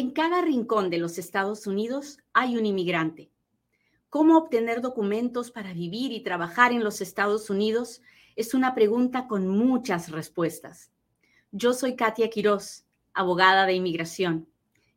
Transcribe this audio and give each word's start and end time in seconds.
En 0.00 0.12
cada 0.12 0.40
rincón 0.40 0.88
de 0.88 0.96
los 0.96 1.18
Estados 1.18 1.66
Unidos 1.66 2.20
hay 2.32 2.56
un 2.56 2.64
inmigrante. 2.64 3.30
¿Cómo 4.08 4.38
obtener 4.38 4.80
documentos 4.80 5.50
para 5.50 5.74
vivir 5.74 6.10
y 6.12 6.22
trabajar 6.22 6.72
en 6.72 6.82
los 6.82 7.02
Estados 7.02 7.50
Unidos? 7.50 8.00
Es 8.34 8.54
una 8.54 8.74
pregunta 8.74 9.28
con 9.28 9.46
muchas 9.46 10.10
respuestas. 10.10 10.90
Yo 11.52 11.74
soy 11.74 11.96
Katia 11.96 12.30
Quiroz, 12.30 12.86
abogada 13.12 13.66
de 13.66 13.74
inmigración, 13.74 14.48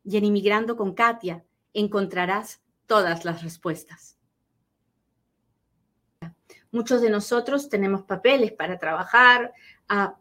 y 0.04 0.16
en 0.16 0.24
Inmigrando 0.24 0.74
con 0.74 0.94
Katia 0.94 1.44
encontrarás 1.74 2.62
todas 2.86 3.26
las 3.26 3.42
respuestas. 3.42 4.16
Muchos 6.70 7.02
de 7.02 7.10
nosotros 7.10 7.68
tenemos 7.68 8.04
papeles 8.04 8.52
para 8.52 8.78
trabajar, 8.78 9.52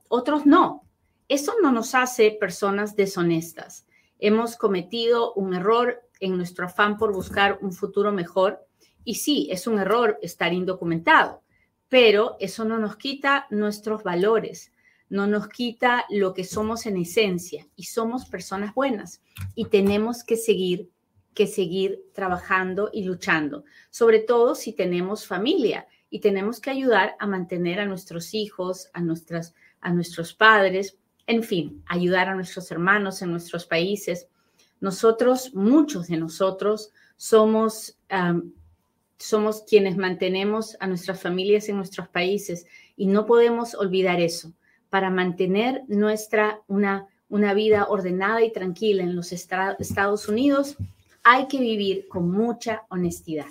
otros 0.10 0.46
no. 0.46 0.84
Eso 1.30 1.54
no 1.62 1.72
nos 1.72 1.96
hace 1.96 2.32
personas 2.32 2.98
deshonestas. 2.98 3.86
Hemos 4.26 4.56
cometido 4.56 5.34
un 5.34 5.54
error 5.54 6.02
en 6.22 6.38
nuestro 6.38 6.68
afán 6.68 6.98
por 6.98 7.12
buscar 7.12 7.60
un 7.62 7.74
futuro 7.74 8.14
mejor. 8.14 8.66
Y 9.04 9.16
sí, 9.16 9.50
es 9.52 9.68
un 9.68 9.80
error 9.80 10.18
estar 10.22 10.54
indocumentado, 10.54 11.42
pero 11.90 12.38
eso 12.40 12.64
no 12.64 12.80
nos 12.80 12.96
quita 12.96 13.48
nuestros 13.50 14.02
valores, 14.02 14.72
no 15.10 15.28
nos 15.28 15.50
quita 15.50 16.06
lo 16.10 16.34
que 16.34 16.46
somos 16.46 16.86
en 16.86 16.96
esencia 16.96 17.68
y 17.76 17.84
somos 17.84 18.24
personas 18.24 18.74
buenas 18.74 19.22
y 19.56 19.66
tenemos 19.66 20.24
que 20.24 20.38
seguir 20.38 20.90
que 21.34 21.46
seguir 21.46 22.06
trabajando 22.14 22.92
y 22.94 23.04
luchando, 23.04 23.66
sobre 23.90 24.20
todo 24.20 24.56
si 24.56 24.72
tenemos 24.72 25.28
familia 25.28 25.86
y 26.10 26.22
tenemos 26.22 26.62
que 26.62 26.70
ayudar 26.70 27.18
a 27.20 27.28
mantener 27.28 27.82
a 27.82 27.86
nuestros 27.86 28.34
hijos, 28.34 28.90
a, 28.94 29.02
nuestras, 29.02 29.54
a 29.82 29.92
nuestros 29.92 30.34
padres, 30.34 30.98
en 31.28 31.44
fin, 31.44 31.84
ayudar 31.88 32.30
a 32.30 32.36
nuestros 32.36 32.70
hermanos 32.72 33.22
en 33.22 33.32
nuestros 33.32 33.66
países. 33.66 34.28
Nosotros, 34.82 35.54
muchos 35.54 36.08
de 36.08 36.18
nosotros, 36.18 36.92
somos, 37.16 37.98
somos 39.18 39.64
quienes 39.64 39.98
mantenemos 39.98 40.76
a 40.80 40.88
nuestras 40.88 41.22
familias 41.22 41.70
en 41.70 41.78
nuestros 41.78 42.10
países 42.10 42.66
y 42.98 43.08
no 43.08 43.26
podemos 43.26 43.76
olvidar 43.76 44.20
eso. 44.20 44.54
Para 44.90 45.10
mantener 45.10 45.84
nuestra, 45.88 46.62
una, 46.68 47.08
una 47.30 47.54
vida 47.54 47.86
ordenada 47.86 48.44
y 48.44 48.52
tranquila 48.52 49.04
en 49.04 49.16
los 49.16 49.32
Estados 49.32 50.28
Unidos, 50.28 50.76
hay 51.24 51.48
que 51.48 51.60
vivir 51.60 52.08
con 52.10 52.30
mucha 52.30 52.84
honestidad. 52.90 53.48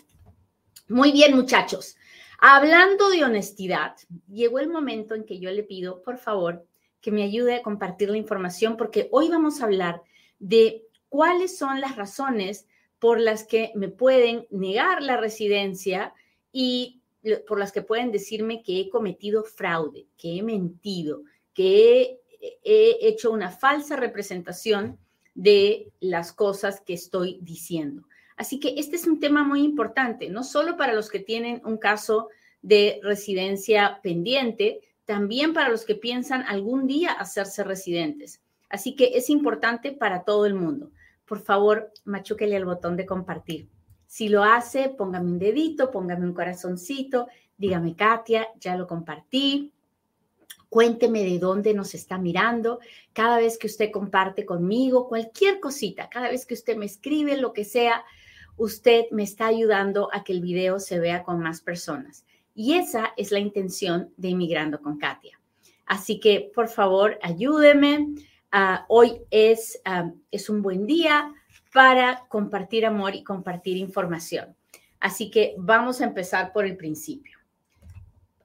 Muy 0.89 1.11
bien, 1.11 1.35
muchachos. 1.35 1.97
Hablando 2.39 3.09
de 3.09 3.25
honestidad, 3.25 3.95
llegó 4.29 4.59
el 4.59 4.69
momento 4.69 5.15
en 5.15 5.25
que 5.25 5.39
yo 5.39 5.51
le 5.51 5.63
pido, 5.63 6.03
por 6.03 6.19
favor, 6.19 6.67
que 7.03 7.11
me 7.11 7.25
ayude 7.25 7.57
a 7.57 7.63
compartir 7.63 8.09
la 8.09 8.17
información 8.17 8.79
porque 8.79 9.09
hoy 9.11 9.29
vamos 9.29 9.61
a 9.61 9.65
hablar 9.65 10.03
de 10.39 10.87
cuáles 11.09 11.59
son 11.59 11.81
las 11.81 11.97
razones 11.97 12.67
por 12.99 13.21
las 13.21 13.45
que 13.45 13.73
me 13.75 13.89
pueden 13.89 14.47
negar 14.51 15.03
la 15.03 15.17
residencia 15.17 16.15
y 16.53 17.03
por 17.47 17.59
las 17.59 17.73
que 17.73 17.83
pueden 17.83 18.13
decirme 18.13 18.63
que 18.63 18.81
he 18.81 18.89
cometido 18.89 19.43
fraude, 19.43 20.07
que 20.17 20.39
he 20.39 20.43
mentido, 20.43 21.23
que 21.53 22.21
he, 22.41 22.59
he 22.65 23.09
hecho 23.09 23.33
una 23.33 23.51
falsa 23.51 23.97
representación 23.97 24.99
de 25.35 25.91
las 26.01 26.33
cosas 26.33 26.81
que 26.81 26.95
estoy 26.95 27.39
diciendo. 27.43 28.05
Así 28.37 28.61
que 28.61 28.75
este 28.77 28.97
es 28.97 29.07
un 29.07 29.21
tema 29.21 29.45
muy 29.45 29.63
importante, 29.63 30.29
no 30.29 30.45
solo 30.45 30.77
para 30.77 30.95
los 30.95 31.11
que 31.11 31.21
tienen 31.21 31.61
un 31.65 31.79
caso 31.79 32.29
de 32.63 33.01
residencia 33.03 34.01
pendiente, 34.03 34.81
también 35.05 35.53
para 35.53 35.69
los 35.69 35.85
que 35.85 35.95
piensan 35.95 36.43
algún 36.43 36.87
día 36.87 37.13
hacerse 37.13 37.65
residentes. 37.65 38.41
Así 38.69 38.95
que 38.97 39.13
es 39.15 39.29
importante 39.31 39.93
para 39.93 40.25
todo 40.25 40.47
el 40.47 40.55
mundo. 40.55 40.91
Por 41.27 41.41
favor, 41.41 41.93
machúquele 42.05 42.57
el 42.57 42.65
botón 42.65 42.97
de 42.97 43.07
compartir. 43.07 43.69
Si 44.07 44.29
lo 44.29 44.45
hace, 44.45 44.91
póngame 44.91 45.31
un 45.31 45.39
dedito, 45.39 45.91
póngame 45.91 46.27
un 46.27 46.35
corazoncito, 46.35 47.29
dígame, 47.57 47.97
Katia, 47.97 48.49
ya 48.61 48.77
lo 48.77 48.87
compartí. 48.87 49.73
Cuénteme 50.69 51.23
de 51.23 51.39
dónde 51.39 51.75
nos 51.75 51.95
está 51.95 52.19
mirando. 52.19 52.81
Cada 53.13 53.39
vez 53.39 53.59
que 53.59 53.67
usted 53.67 53.91
comparte 53.91 54.47
conmigo 54.47 55.09
cualquier 55.09 55.61
cosita, 55.61 56.09
cada 56.09 56.29
vez 56.29 56.47
que 56.47 56.55
usted 56.55 56.77
me 56.77 56.87
escribe 56.87 57.37
lo 57.37 57.53
que 57.53 57.65
sea, 57.65 58.05
usted 58.57 59.05
me 59.11 59.23
está 59.23 59.47
ayudando 59.47 60.09
a 60.13 60.25
que 60.25 60.33
el 60.33 60.41
video 60.41 60.79
se 60.79 60.99
vea 60.99 61.23
con 61.23 61.41
más 61.41 61.61
personas. 61.61 62.25
Y 62.55 62.75
esa 62.75 63.13
es 63.17 63.31
la 63.31 63.39
intención 63.39 64.13
de 64.17 64.29
Inmigrando 64.29 64.81
con 64.81 64.99
Katia. 64.99 65.39
Así 65.87 66.21
que, 66.21 66.51
por 66.55 66.69
favor, 66.69 67.19
ayúdeme. 67.23 68.15
Ah, 68.51 68.85
hoy 68.89 69.23
es, 69.31 69.81
ah, 69.85 70.11
es 70.31 70.49
un 70.51 70.63
buen 70.63 70.87
día 70.87 71.33
para 71.73 72.27
compartir 72.29 72.85
amor 72.85 73.15
y 73.15 73.25
compartir 73.25 73.77
información. 73.77 74.55
Así 75.01 75.31
que 75.31 75.55
vamos 75.59 76.01
a 76.01 76.05
empezar 76.05 76.53
por 76.53 76.67
el 76.67 76.77
principio. 76.77 77.39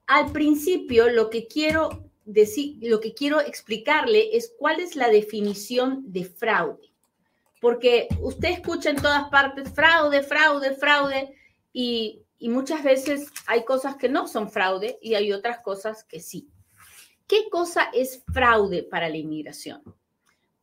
Al 0.06 0.32
principio, 0.32 1.10
lo 1.10 1.28
que 1.28 1.46
quiero 1.46 2.10
decir, 2.24 2.78
lo 2.80 3.00
que 3.00 3.12
quiero 3.12 3.40
explicarle 3.40 4.36
es 4.36 4.52
cuál 4.58 4.80
es 4.80 4.96
la 4.96 5.08
definición 5.08 6.10
de 6.10 6.24
fraude 6.24 6.88
porque 7.60 8.08
usted 8.20 8.50
escucha 8.50 8.90
en 8.90 8.96
todas 8.96 9.28
partes 9.30 9.72
fraude, 9.72 10.22
fraude, 10.22 10.74
fraude, 10.74 11.34
y, 11.72 12.22
muchas 12.48 12.84
veces 12.84 13.32
hay 13.46 13.64
cosas 13.64 13.96
que 13.96 14.08
no 14.08 14.28
son 14.28 14.50
fraude 14.50 14.98
y 15.02 15.14
hay 15.14 15.32
otras 15.32 15.58
cosas 15.60 16.04
que 16.04 16.20
sí. 16.20 16.48
¿Qué 17.26 17.48
cosa 17.50 17.90
es 17.92 18.22
fraude 18.32 18.84
para 18.84 19.08
la 19.08 19.16
inmigración? 19.16 19.82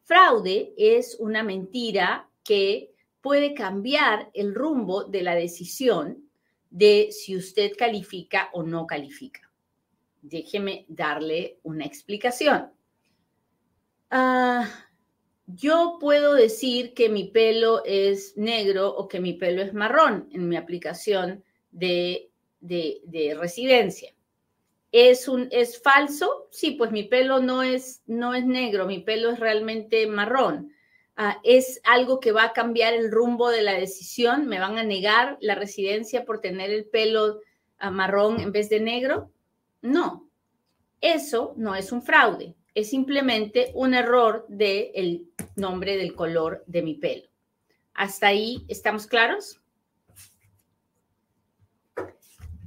Fraude 0.04 0.74
es 0.78 1.18
una 1.20 1.44
mentira 1.44 2.30
que 2.44 2.94
puede 3.22 3.54
cambiar 3.54 4.30
el 4.34 4.56
rumbo 4.56 5.04
de 5.04 5.22
la 5.22 5.36
decisión 5.36 6.30
de 6.70 7.10
si 7.12 7.36
usted 7.36 7.74
califica 7.78 8.50
o 8.54 8.64
no 8.64 8.88
califica. 8.88 9.52
Déjeme 10.22 10.86
darle 10.88 11.60
una 11.64 11.86
explicación. 11.86 12.72
Ah, 14.10 14.70
yo 15.48 15.98
puedo 16.00 16.34
decir 16.34 16.94
que 16.94 17.10
mi 17.10 17.26
pelo 17.26 17.84
es 17.86 18.36
negro 18.38 18.90
o 18.96 19.08
que 19.08 19.20
mi 19.20 19.34
pelo 19.34 19.62
es 19.62 19.74
marrón 19.74 20.30
en 20.32 20.48
mi 20.50 20.56
aplicación 20.56 21.44
de, 21.76 23.38
residencia. 23.40 24.14
¿Es, 24.92 25.28
un, 25.28 25.50
¿Es 25.52 25.82
falso? 25.82 26.48
Sí, 26.52 26.72
pues 26.72 26.92
mi 26.92 27.04
pelo 27.04 27.40
no 27.40 27.64
es, 27.64 28.02
no 28.06 28.34
es 28.34 28.46
negro, 28.46 28.86
mi 28.86 29.00
pelo 29.00 29.32
es 29.32 29.40
realmente 29.40 30.08
marrón. 30.08 30.72
Ah, 31.18 31.40
¿Es 31.44 31.82
algo 31.84 32.20
que 32.20 32.32
va 32.32 32.44
a 32.44 32.54
cambiar 32.54 32.94
el 32.94 33.12
rumbo 33.12 33.50
de 33.50 33.62
la 33.62 33.74
decisión? 33.74 34.48
¿Me 34.48 34.60
van 34.60 34.78
a 34.78 34.84
negar 34.84 35.38
la 35.42 35.56
residencia 35.56 36.26
por 36.26 36.42
tener 36.42 36.72
el 36.72 36.86
pelo 36.86 37.40
ah, 37.78 37.92
marrón 37.92 38.40
en 38.40 38.52
vez 38.52 38.70
de 38.70 38.80
negro? 38.80 39.32
No, 39.82 40.30
eso 41.02 41.54
no 41.58 41.76
es 41.76 41.92
un 41.92 42.02
fraude 42.02 42.56
es 42.76 42.90
simplemente 42.90 43.72
un 43.74 43.94
error 43.94 44.46
del 44.50 45.30
nombre 45.56 45.96
del 45.96 46.14
color 46.14 46.64
de 46.68 46.82
mi 46.82 46.96
pelo. 46.96 47.28
¿Hasta 47.94 48.28
ahí 48.28 48.66
estamos 48.68 49.08
claros? 49.08 49.62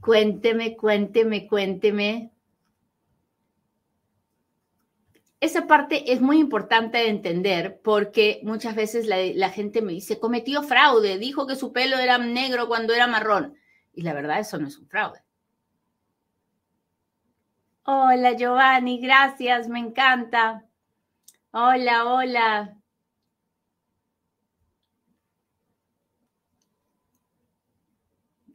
Cuénteme, 0.09 0.75
cuénteme, 0.75 1.47
cuénteme. 1.47 2.33
Esa 5.39 5.67
parte 5.67 6.11
es 6.15 6.23
muy 6.23 6.39
importante 6.39 6.97
de 6.97 7.09
entender 7.09 7.83
porque 7.85 8.41
muchas 8.43 8.75
veces 8.75 9.07
la, 9.07 9.51
gente 9.51 9.83
me 9.83 9.93
dice, 9.93 10.19
cometió 10.19 10.63
fraude, 10.63 11.19
dijo 11.19 11.47
que 11.47 11.57
su 11.57 11.75
pelo 11.75 11.99
era 11.99 12.17
negro 12.17 12.69
cuando 12.69 12.95
era 12.95 13.07
marrón. 13.07 13.55
Y 13.93 14.01
la 14.01 14.15
verdad, 14.15 14.41
eso 14.41 14.57
no 14.57 14.69
es 14.69 14.79
un 14.79 14.89
fraude. 14.89 15.23
Hola 17.83 18.33
Giovanni, 18.33 19.03
gracias, 19.03 19.69
me 19.69 19.79
encanta. 19.79 20.65
Hola, 21.51 22.07
hola. 22.07 22.78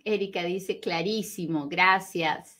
Erika 0.04 0.44
dice 0.44 0.80
clarísimo, 0.80 1.68
gracias. 1.68 2.60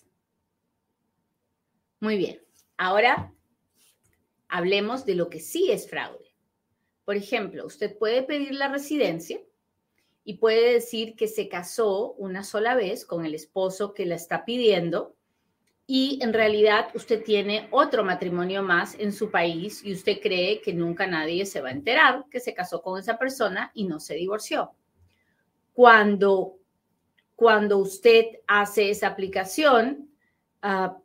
Muy 2.00 2.18
bien, 2.18 2.42
ahora 2.78 3.34
hablemos 4.48 5.06
de 5.06 5.16
lo 5.16 5.30
que 5.30 5.40
sí 5.40 5.72
es 5.72 5.90
fraude. 5.90 6.36
Por 7.06 7.16
ejemplo, 7.16 7.66
usted 7.66 7.98
puede 7.98 8.24
pedir 8.24 8.54
la 8.54 8.70
residencia 8.70 9.40
y 10.24 10.36
puede 10.36 10.74
decir 10.74 11.16
que 11.16 11.28
se 11.28 11.50
casó 11.50 12.14
una 12.14 12.44
sola 12.44 12.76
vez 12.76 13.06
con 13.06 13.26
el 13.26 13.36
esposo 13.36 13.94
que 13.94 14.06
la 14.06 14.16
está 14.16 14.46
pidiendo 14.46 15.16
y 15.86 16.20
en 16.22 16.32
realidad 16.32 16.90
usted 16.96 17.24
tiene 17.24 17.68
otro 17.72 18.06
matrimonio 18.06 18.64
más 18.64 18.98
en 19.00 19.12
su 19.12 19.30
país 19.30 19.84
y 19.84 19.94
usted 19.94 20.20
cree 20.22 20.62
que 20.62 20.74
nunca 20.74 21.08
nadie 21.08 21.46
se 21.46 21.60
va 21.60 21.70
a 21.70 21.74
enterar 21.74 22.26
que 22.32 22.40
se 22.40 22.54
casó 22.54 22.82
con 22.82 23.00
esa 23.00 23.18
persona 23.18 23.72
y 23.74 23.84
no 23.84 24.00
se 24.00 24.16
divorció. 24.16 24.72
Cuando, 25.74 26.60
cuando 27.36 27.78
usted 27.78 28.26
hace 28.48 28.90
esa 28.90 29.08
aplicación, 29.08 30.10
ah, 30.62 30.98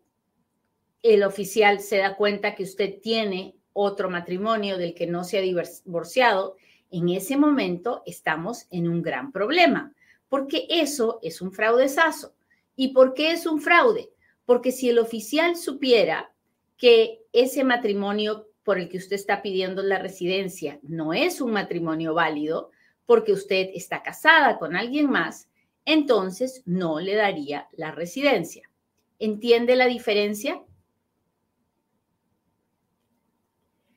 el 1.03 1.23
oficial 1.23 1.81
se 1.81 1.99
da 1.99 2.17
cuenta 2.17 2.55
que 2.55 2.65
usted 2.65 3.01
tiene 3.01 3.57
otro 3.73 4.11
matrimonio 4.11 4.77
del 4.79 4.95
que 4.95 5.07
no 5.07 5.25
se 5.25 5.39
ha 5.39 5.41
divorciado 5.41 6.57
en 6.91 7.09
ese 7.11 7.37
momento 7.37 8.03
estamos 8.07 8.67
en 8.71 8.89
un 8.89 9.03
gran 9.03 9.31
problema, 9.31 9.93
porque 10.29 10.67
eso 10.69 11.19
es 11.23 11.41
un 11.41 11.53
fraudezazo. 11.53 12.35
¿Y 12.77 12.89
por 12.89 13.15
qué 13.15 13.33
es 13.33 13.47
un 13.47 13.61
fraude? 13.61 14.11
Porque 14.47 14.73
si 14.73 14.89
el 14.89 14.99
oficial 14.99 15.57
supiera 15.57 16.33
que 16.77 17.21
ese 17.33 17.65
matrimonio 17.65 18.49
por 18.63 18.79
el 18.79 18.89
que 18.89 18.99
usted 18.99 19.17
está 19.17 19.43
pidiendo 19.43 19.83
la 19.83 19.99
residencia 19.99 20.79
no 20.83 21.13
es 21.13 21.41
un 21.41 21.53
matrimonio 21.53 22.15
válido, 22.15 22.71
porque 23.05 23.33
usted 23.33 23.71
está 23.75 24.03
casada 24.03 24.59
con 24.59 24.77
alguien 24.77 25.11
más, 25.11 25.49
entonces 25.89 26.63
no 26.67 27.01
le 27.01 27.15
daría 27.15 27.67
la 27.73 27.93
residencia. 27.93 28.71
¿Entiende 29.19 29.75
la 29.75 29.87
diferencia? 29.87 30.63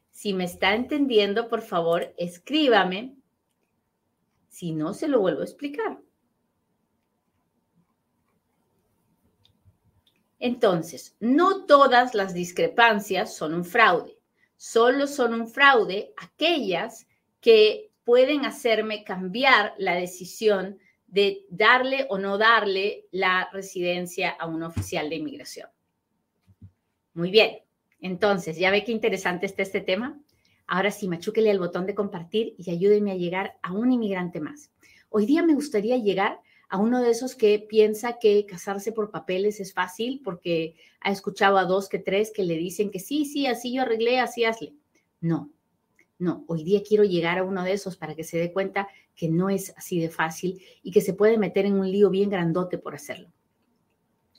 Si 0.10 0.34
me 0.34 0.46
está 0.46 0.74
entendiendo, 0.74 1.50
por 1.50 1.62
favor, 1.62 2.14
escríbame. 2.18 3.18
Si 4.48 4.72
no, 4.72 4.94
se 4.94 5.10
lo 5.10 5.20
vuelvo 5.20 5.42
a 5.42 5.44
explicar. 5.44 6.00
Entonces, 10.40 11.18
no 11.20 11.66
todas 11.66 12.16
las 12.16 12.34
discrepancias 12.34 13.36
son 13.36 13.54
un 13.54 13.66
fraude. 13.66 14.18
Solo 14.56 15.08
son 15.08 15.34
un 15.34 15.48
fraude 15.50 16.14
aquellas 16.16 17.06
que 17.42 17.92
pueden 18.06 18.46
hacerme 18.46 19.04
cambiar 19.04 19.74
la 19.78 19.96
decisión 19.96 20.80
de 21.12 21.46
darle 21.50 22.08
o 22.10 22.18
no 22.18 22.38
darle 22.38 23.06
la 23.12 23.50
residencia 23.52 24.30
a 24.30 24.48
un 24.48 24.64
oficial 24.64 25.10
de 25.10 25.18
inmigración. 25.18 25.70
Muy 27.14 27.30
bien. 27.30 27.60
Entonces, 28.00 28.58
¿ya 28.58 28.72
ve 28.72 28.84
qué 28.84 28.94
interesante 28.94 29.46
está 29.46 29.62
este 29.62 29.82
tema? 29.82 30.20
Ahora 30.66 30.90
sí, 30.90 31.10
machúquele 31.10 31.52
al 31.52 31.60
botón 31.60 31.86
de 31.86 31.96
compartir 31.96 32.56
y 32.58 32.72
ayúdeme 32.72 33.12
a 33.12 33.16
llegar 33.16 33.58
a 33.62 33.74
un 33.74 33.92
inmigrante 33.92 34.40
más. 34.40 34.72
Hoy 35.10 35.26
día 35.26 35.44
me 35.44 35.54
gustaría 35.54 35.98
llegar 35.98 36.40
a 36.70 36.78
uno 36.78 37.02
de 37.02 37.12
esos 37.12 37.36
que 37.36 37.60
piensa 37.60 38.18
que 38.18 38.46
casarse 38.46 38.94
por 38.94 39.12
papeles 39.12 39.60
es 39.60 39.74
fácil 39.74 40.22
porque 40.24 40.76
ha 41.02 41.12
escuchado 41.12 41.58
a 41.58 41.66
dos 41.66 41.90
que 41.90 42.00
tres 42.00 42.32
que 42.34 42.44
le 42.44 42.56
dicen 42.56 42.90
que 42.90 43.00
sí, 43.00 43.26
sí, 43.26 43.46
así 43.48 43.74
yo 43.74 43.82
arreglé, 43.82 44.22
así 44.22 44.46
hazle. 44.46 44.74
No, 45.20 45.52
no, 46.22 46.46
hoy 46.48 46.64
día 46.64 46.84
quiero 46.88 47.04
llegar 47.04 47.40
a 47.40 47.44
uno 47.44 47.64
de 47.64 47.74
esos 47.74 47.98
para 47.98 48.14
que 48.14 48.24
se 48.24 48.38
dé 48.38 48.54
cuenta 48.54 48.88
que 49.16 49.28
no 49.28 49.50
es 49.50 49.74
así 49.76 50.00
de 50.00 50.12
fácil 50.12 50.62
y 50.84 50.92
que 50.92 51.02
se 51.02 51.16
puede 51.16 51.40
meter 51.40 51.66
en 51.66 51.74
un 51.74 51.92
lío 51.92 52.12
bien 52.12 52.30
grandote 52.30 52.78
por 52.78 52.94
hacerlo. 52.94 53.32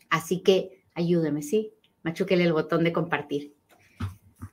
Así 0.08 0.43
que 0.43 0.84
ayúdeme, 0.94 1.43
¿sí? 1.43 1.75
Machúquele 2.05 2.44
el 2.44 2.52
botón 2.52 2.84
de 2.84 2.93
compartir. 2.93 3.56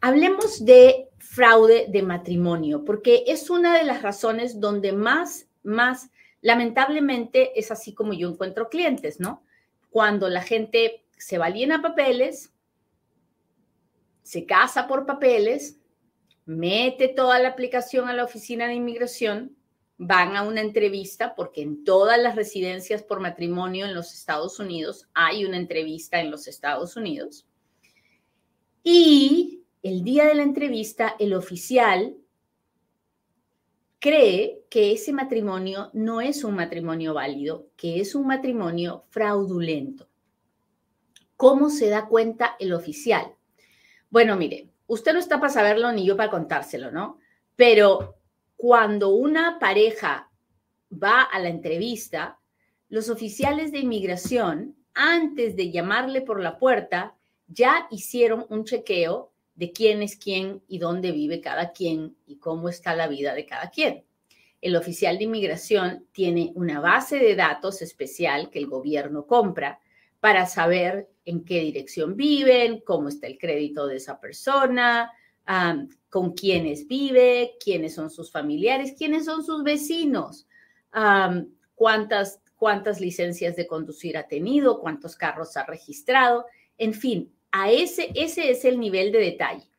Hablemos 0.02 0.66
de 0.66 1.10
fraude 1.20 1.86
de 1.90 2.02
matrimonio, 2.02 2.84
porque 2.84 3.26
es 3.28 3.52
una 3.52 3.78
de 3.78 3.84
las 3.84 4.02
razones 4.02 4.60
donde 4.60 4.92
más, 4.92 5.48
más, 5.62 6.10
lamentablemente 6.42 7.60
es 7.60 7.70
así 7.70 7.94
como 7.94 8.14
yo 8.14 8.28
encuentro 8.28 8.70
clientes, 8.70 9.20
¿no? 9.20 9.44
Cuando 9.92 10.30
la 10.30 10.42
gente 10.42 11.06
se 11.16 11.38
va 11.38 11.48
a 11.48 11.82
papeles, 11.84 12.52
se 14.24 14.48
casa 14.48 14.88
por 14.88 15.06
papeles, 15.06 15.79
mete 16.50 17.10
toda 17.10 17.38
la 17.38 17.50
aplicación 17.50 18.10
a 18.10 18.14
la 18.14 18.24
oficina 18.24 18.68
de 18.68 18.74
inmigración, 18.74 19.56
van 19.98 20.36
a 20.36 20.42
una 20.42 20.62
entrevista, 20.62 21.36
porque 21.36 21.62
en 21.62 21.84
todas 21.84 22.20
las 22.20 22.36
residencias 22.36 23.04
por 23.04 23.20
matrimonio 23.20 23.86
en 23.86 23.94
los 23.94 24.16
Estados 24.16 24.60
Unidos 24.60 25.08
hay 25.14 25.46
una 25.46 25.58
entrevista 25.58 26.20
en 26.20 26.32
los 26.32 26.48
Estados 26.48 26.96
Unidos. 26.98 27.48
Y 28.82 29.62
el 29.84 30.04
día 30.04 30.26
de 30.26 30.34
la 30.34 30.42
entrevista, 30.42 31.16
el 31.20 31.36
oficial 31.36 32.18
cree 34.00 34.66
que 34.72 34.94
ese 34.94 35.14
matrimonio 35.14 35.92
no 35.94 36.20
es 36.20 36.44
un 36.44 36.56
matrimonio 36.56 37.14
válido, 37.14 37.68
que 37.76 38.00
es 38.00 38.16
un 38.16 38.26
matrimonio 38.26 39.06
fraudulento. 39.10 40.10
¿Cómo 41.36 41.70
se 41.70 41.90
da 41.90 42.08
cuenta 42.08 42.56
el 42.60 42.74
oficial? 42.74 43.36
Bueno, 44.10 44.36
mire, 44.36 44.72
usted 44.90 45.14
no 45.14 45.20
está 45.20 45.40
para 45.40 45.54
saberlo 45.54 45.92
ni 45.92 46.06
yo 46.06 46.18
para 46.18 46.32
contárselo, 46.32 46.92
¿no? 46.92 47.20
Pero 47.56 48.18
cuando 48.58 49.10
una 49.10 49.60
pareja 49.60 50.32
va 50.92 51.22
a 51.22 51.40
la 51.40 51.50
entrevista, 51.50 52.40
los 52.90 53.10
oficiales 53.10 53.72
de 53.72 53.80
inmigración, 53.80 54.76
antes 54.96 55.56
de 55.56 55.72
llamarle 55.72 56.22
por 56.22 56.42
la 56.42 56.58
puerta, 56.58 57.16
ya 57.48 57.88
hicieron 57.92 58.48
un 58.50 58.66
chequeo 58.66 59.32
de 59.54 59.72
quién 59.72 60.02
es 60.02 60.16
quién 60.16 60.64
y 60.68 60.80
dónde 60.80 61.12
vive 61.12 61.40
cada 61.40 61.72
quien 61.72 62.16
y 62.26 62.38
cómo 62.38 62.68
está 62.68 62.96
la 62.96 63.08
vida 63.08 63.36
de 63.36 63.46
cada 63.46 63.70
quien. 63.70 64.04
El 64.60 64.76
oficial 64.76 65.20
de 65.20 65.26
inmigración 65.26 66.08
tiene 66.12 66.52
una 66.56 66.80
base 66.80 67.20
de 67.20 67.36
datos 67.36 67.84
especial 67.84 68.50
que 68.50 68.58
el 68.58 68.68
gobierno 68.68 69.28
compra 69.28 69.80
para 70.20 70.48
saber 70.48 71.10
en 71.30 71.46
qué 71.46 71.62
dirección 71.62 72.16
viven, 72.16 72.82
cómo 72.82 73.08
está 73.08 73.28
el 73.28 73.38
crédito 73.38 73.86
de 73.86 73.98
esa 73.98 74.20
persona, 74.20 75.12
con 76.10 76.34
quiénes 76.34 76.88
vive, 76.88 77.54
quiénes 77.64 77.94
son 77.94 78.10
sus 78.10 78.32
familiares, 78.32 78.96
quiénes 78.98 79.26
son 79.26 79.44
sus 79.44 79.64
vecinos, 79.64 80.48
cuántas, 81.76 82.42
cuántas 82.58 83.00
licencias 83.00 83.56
de 83.56 83.68
conducir 83.68 84.18
ha 84.18 84.28
tenido, 84.28 84.80
cuántos 84.80 85.16
carros 85.16 85.56
ha 85.56 85.66
registrado, 85.66 86.46
en 86.80 86.94
fin, 86.96 87.32
a 87.52 87.72
ese, 87.72 88.12
ese 88.16 88.50
es 88.50 88.66
el 88.66 88.80
nivel 88.80 89.12
de 89.12 89.20
detalle. 89.20 89.70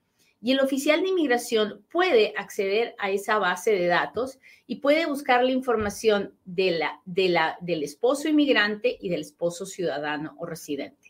Y 0.43 0.53
el 0.53 0.61
oficial 0.61 1.03
de 1.03 1.09
inmigración 1.09 1.85
puede 1.93 2.33
acceder 2.37 2.95
a 2.99 3.11
esa 3.11 3.39
base 3.39 3.73
de 3.73 3.87
datos 3.89 4.39
y 4.67 4.77
puede 4.77 5.07
buscar 5.07 5.45
la 5.45 5.51
información 5.51 6.35
de 6.45 6.71
la, 6.71 7.01
de 7.05 7.29
la, 7.29 7.59
del 7.61 7.83
esposo 7.83 8.29
inmigrante 8.29 8.97
y 9.01 9.09
del 9.11 9.21
esposo 9.21 9.67
ciudadano 9.67 10.35
o 10.39 10.47
residente. 10.47 11.10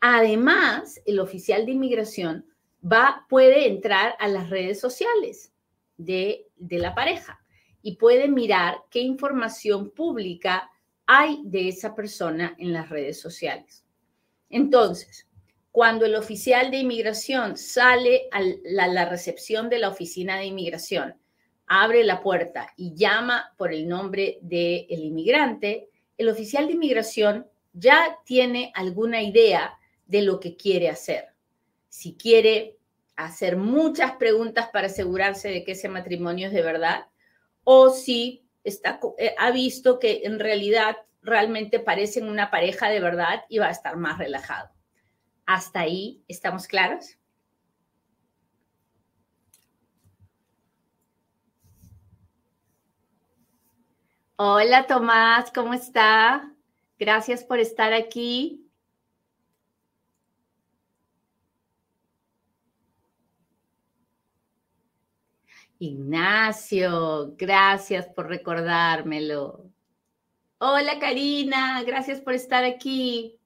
Además, 0.00 1.00
el 1.06 1.18
oficial 1.20 1.66
de 1.66 1.72
inmigración 1.72 2.46
va, 2.84 3.26
puede 3.28 3.66
entrar 3.66 4.14
a 4.18 4.28
las 4.28 4.50
redes 4.50 4.80
sociales 4.80 5.52
de, 5.96 6.46
de 6.56 6.78
la 6.78 6.94
pareja 6.94 7.40
y 7.82 7.96
puede 7.96 8.28
mirar 8.28 8.82
qué 8.90 9.00
información 9.00 9.90
pública 9.90 10.70
hay 11.06 11.40
de 11.44 11.68
esa 11.68 11.94
persona 11.94 12.54
en 12.58 12.72
las 12.72 12.88
redes 12.88 13.20
sociales. 13.20 13.84
Entonces, 14.50 15.28
cuando 15.70 16.06
el 16.06 16.16
oficial 16.16 16.70
de 16.70 16.78
inmigración 16.78 17.56
sale 17.56 18.28
a 18.32 18.40
la, 18.64 19.08
recepción 19.08 19.68
de 19.68 19.78
la 19.78 19.90
oficina 19.90 20.36
de 20.36 20.46
inmigración, 20.46 21.14
abre 21.66 22.02
la 22.04 22.20
puerta 22.20 22.72
y 22.76 22.94
llama 22.94 23.54
por 23.56 23.72
el 23.72 23.86
nombre 23.86 24.38
del 24.42 24.86
inmigrante, 24.88 25.88
el 26.16 26.28
oficial 26.30 26.66
de 26.66 26.72
inmigración 26.72 27.46
ya 27.72 28.18
tiene 28.24 28.72
alguna 28.74 29.22
idea 29.22 29.77
de 30.08 30.22
lo 30.22 30.40
que 30.40 30.56
quiere 30.56 30.88
hacer. 30.88 31.28
Si 31.88 32.16
quiere 32.16 32.78
hacer 33.14 33.56
muchas 33.56 34.12
preguntas 34.12 34.68
para 34.72 34.88
asegurarse 34.88 35.48
de 35.48 35.64
que 35.64 35.72
ese 35.72 35.88
matrimonio 35.88 36.48
es 36.48 36.52
de 36.52 36.62
verdad, 36.62 37.06
o 37.62 37.90
si 37.90 38.48
está, 38.64 38.98
eh, 39.18 39.34
ha 39.38 39.50
visto 39.52 39.98
que 39.98 40.22
en 40.24 40.40
realidad 40.40 40.96
realmente 41.20 41.78
parecen 41.78 42.28
una 42.28 42.50
pareja 42.50 42.88
de 42.88 43.00
verdad 43.00 43.44
y 43.48 43.58
va 43.58 43.66
a 43.66 43.72
estar 43.72 43.96
más 43.96 44.18
relajado. 44.18 44.70
¿Hasta 45.46 45.80
ahí 45.80 46.22
estamos 46.26 46.66
claros? 46.66 47.18
Hola 54.36 54.86
Tomás, 54.86 55.50
¿cómo 55.50 55.74
está? 55.74 56.54
Gracias 56.98 57.42
por 57.42 57.58
estar 57.58 57.92
aquí. 57.92 58.67
Ignacio, 65.78 67.34
gracias 67.36 68.06
por 68.08 68.28
recordármelo. 68.28 69.70
Hola 70.58 70.98
Karina, 70.98 71.82
gracias 71.84 72.20
por 72.20 72.34
estar 72.34 72.64
aquí. 72.64 73.38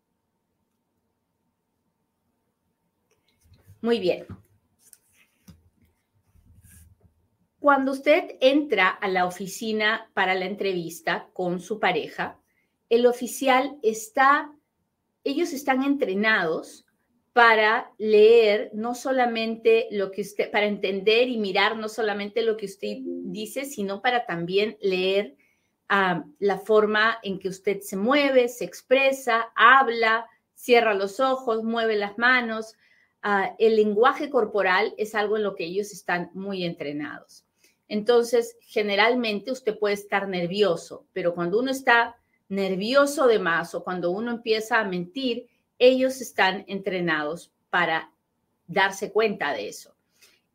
Muy 3.82 3.98
bien. 4.00 4.26
Cuando 7.58 7.92
usted 7.92 8.36
entra 8.40 8.88
a 8.88 9.08
la 9.08 9.26
oficina 9.26 10.10
para 10.14 10.34
la 10.34 10.46
entrevista 10.46 11.28
con 11.34 11.60
su 11.60 11.78
pareja, 11.78 12.40
el 12.88 13.06
oficial 13.06 13.78
está, 13.82 14.52
ellos 15.22 15.52
están 15.52 15.82
entrenados 15.82 16.86
para 17.32 17.90
leer 17.98 18.70
no 18.74 18.94
solamente 18.94 19.88
lo 19.90 20.10
que 20.10 20.20
usted, 20.22 20.50
para 20.50 20.66
entender 20.66 21.28
y 21.28 21.38
mirar 21.38 21.76
no 21.76 21.88
solamente 21.88 22.42
lo 22.42 22.56
que 22.56 22.66
usted 22.66 22.98
dice, 23.00 23.64
sino 23.64 24.02
para 24.02 24.26
también 24.26 24.76
leer 24.82 25.36
ah, 25.88 26.24
la 26.38 26.58
forma 26.58 27.18
en 27.22 27.38
que 27.38 27.48
usted 27.48 27.80
se 27.80 27.96
mueve, 27.96 28.48
se 28.48 28.64
expresa, 28.64 29.50
habla, 29.54 30.26
cierra 30.54 30.94
los 30.94 31.20
ojos, 31.20 31.64
mueve 31.64 31.96
las 31.96 32.18
manos, 32.18 32.76
Ah, 33.24 33.54
el 33.58 33.76
lenguaje 33.76 34.30
corporal 34.30 34.94
es 34.98 35.14
algo 35.14 35.36
en 35.36 35.44
lo 35.44 35.54
que 35.54 35.64
ellos 35.64 35.92
están 35.92 36.30
muy 36.34 36.64
entrenados. 36.64 37.46
Entonces, 37.86 38.56
generalmente 38.62 39.52
usted 39.52 39.78
puede 39.78 39.94
estar 39.94 40.26
nervioso, 40.28 41.06
pero 41.12 41.32
cuando 41.32 41.60
uno 41.60 41.70
está 41.70 42.16
nervioso 42.48 43.28
de 43.28 43.38
más 43.38 43.76
o 43.76 43.84
cuando 43.84 44.10
uno 44.10 44.32
empieza 44.32 44.80
a 44.80 44.84
mentir, 44.84 45.46
ellos 45.82 46.20
están 46.20 46.64
entrenados 46.68 47.52
para 47.68 48.12
darse 48.68 49.10
cuenta 49.10 49.52
de 49.52 49.68
eso. 49.68 49.96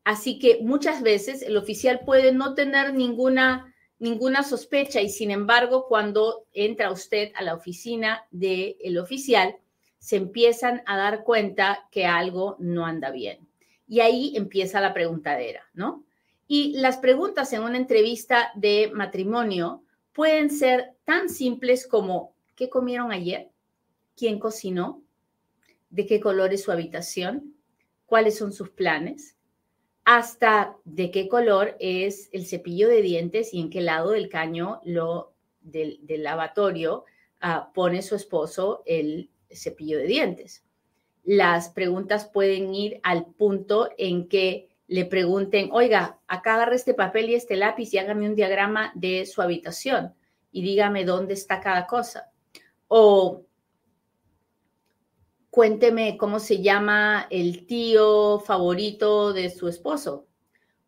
Así 0.06 0.40
que 0.40 0.60
muchas 0.62 1.02
veces 1.02 1.42
el 1.42 1.58
oficial 1.58 2.00
puede 2.06 2.32
no 2.32 2.54
tener 2.54 2.94
ninguna, 2.94 3.76
ninguna 4.00 4.42
sospecha 4.44 5.02
y 5.02 5.10
sin 5.10 5.32
embargo 5.32 5.86
cuando 5.90 6.46
entra 6.54 6.92
usted 6.92 7.34
a 7.36 7.44
la 7.44 7.56
oficina 7.56 8.26
del 8.32 8.98
oficial, 9.00 9.58
se 10.00 10.16
empiezan 10.16 10.82
a 10.86 10.96
dar 10.96 11.26
cuenta 11.26 11.90
que 11.92 12.06
algo 12.06 12.56
no 12.60 12.86
anda 12.86 13.12
bien. 13.12 13.46
Y 13.86 14.00
ahí 14.00 14.32
empieza 14.38 14.80
la 14.80 14.94
preguntadera, 14.94 15.64
¿no? 15.74 16.06
Y 16.48 16.78
las 16.78 16.98
preguntas 16.98 17.52
en 17.52 17.64
una 17.64 17.76
entrevista 17.76 18.52
de 18.56 18.92
matrimonio 18.94 19.84
pueden 20.14 20.50
ser 20.50 20.94
tan 21.04 21.28
simples 21.28 21.86
como 21.86 22.34
¿qué 22.56 22.70
comieron 22.70 23.12
ayer? 23.12 23.50
¿Quién 24.16 24.40
cocinó? 24.40 25.04
¿De 25.90 26.06
qué 26.06 26.20
color 26.20 26.54
es 26.54 26.64
su 26.64 26.72
habitación? 26.72 27.56
¿Cuáles 28.06 28.38
son 28.38 28.52
sus 28.54 28.70
planes? 28.70 29.38
hasta 30.08 30.78
de 30.86 31.12
qué 31.12 31.28
color 31.28 31.76
es 31.82 32.30
el 32.32 32.46
cepillo 32.46 32.88
de 32.88 33.02
dientes 33.02 33.54
y 33.54 33.60
en 33.60 33.70
qué 33.70 33.82
lado 33.82 34.12
del 34.12 34.30
caño 34.30 34.80
lo, 34.86 35.34
del, 35.60 36.00
lavatorio 36.08 37.04
ah, 37.42 37.72
pone 37.74 38.02
su 38.02 38.16
esposo 38.16 38.84
el 38.86 39.30
cepillo 39.52 39.98
de 39.98 40.06
dientes. 40.06 40.64
Las 41.26 41.68
preguntas 41.68 42.26
pueden 42.26 42.74
ir 42.74 43.02
al 43.04 43.26
punto 43.26 43.90
en 43.98 44.30
que 44.30 44.70
le 44.88 45.04
pregunten, 45.04 45.72
oiga, 45.74 46.20
acá 46.30 46.56
agarre 46.56 46.78
este 46.78 46.94
papel 46.94 47.30
y 47.30 47.36
este 47.36 47.58
lápiz 47.58 47.94
y 47.94 47.98
hágame 47.98 48.30
un 48.30 48.36
diagrama 48.36 48.94
de 48.96 49.26
su 49.26 49.42
habitación 49.42 50.14
y 50.54 50.62
dígame 50.62 51.04
dónde 51.04 51.34
está 51.34 51.60
cada 51.60 51.86
cosa. 51.86 52.32
O 52.88 53.44
cuénteme 55.50 56.18
cómo 56.18 56.40
se 56.40 56.62
llama 56.62 57.28
el 57.30 57.66
tío 57.66 58.40
favorito 58.40 59.34
de 59.34 59.50
su 59.50 59.68
esposo 59.68 60.28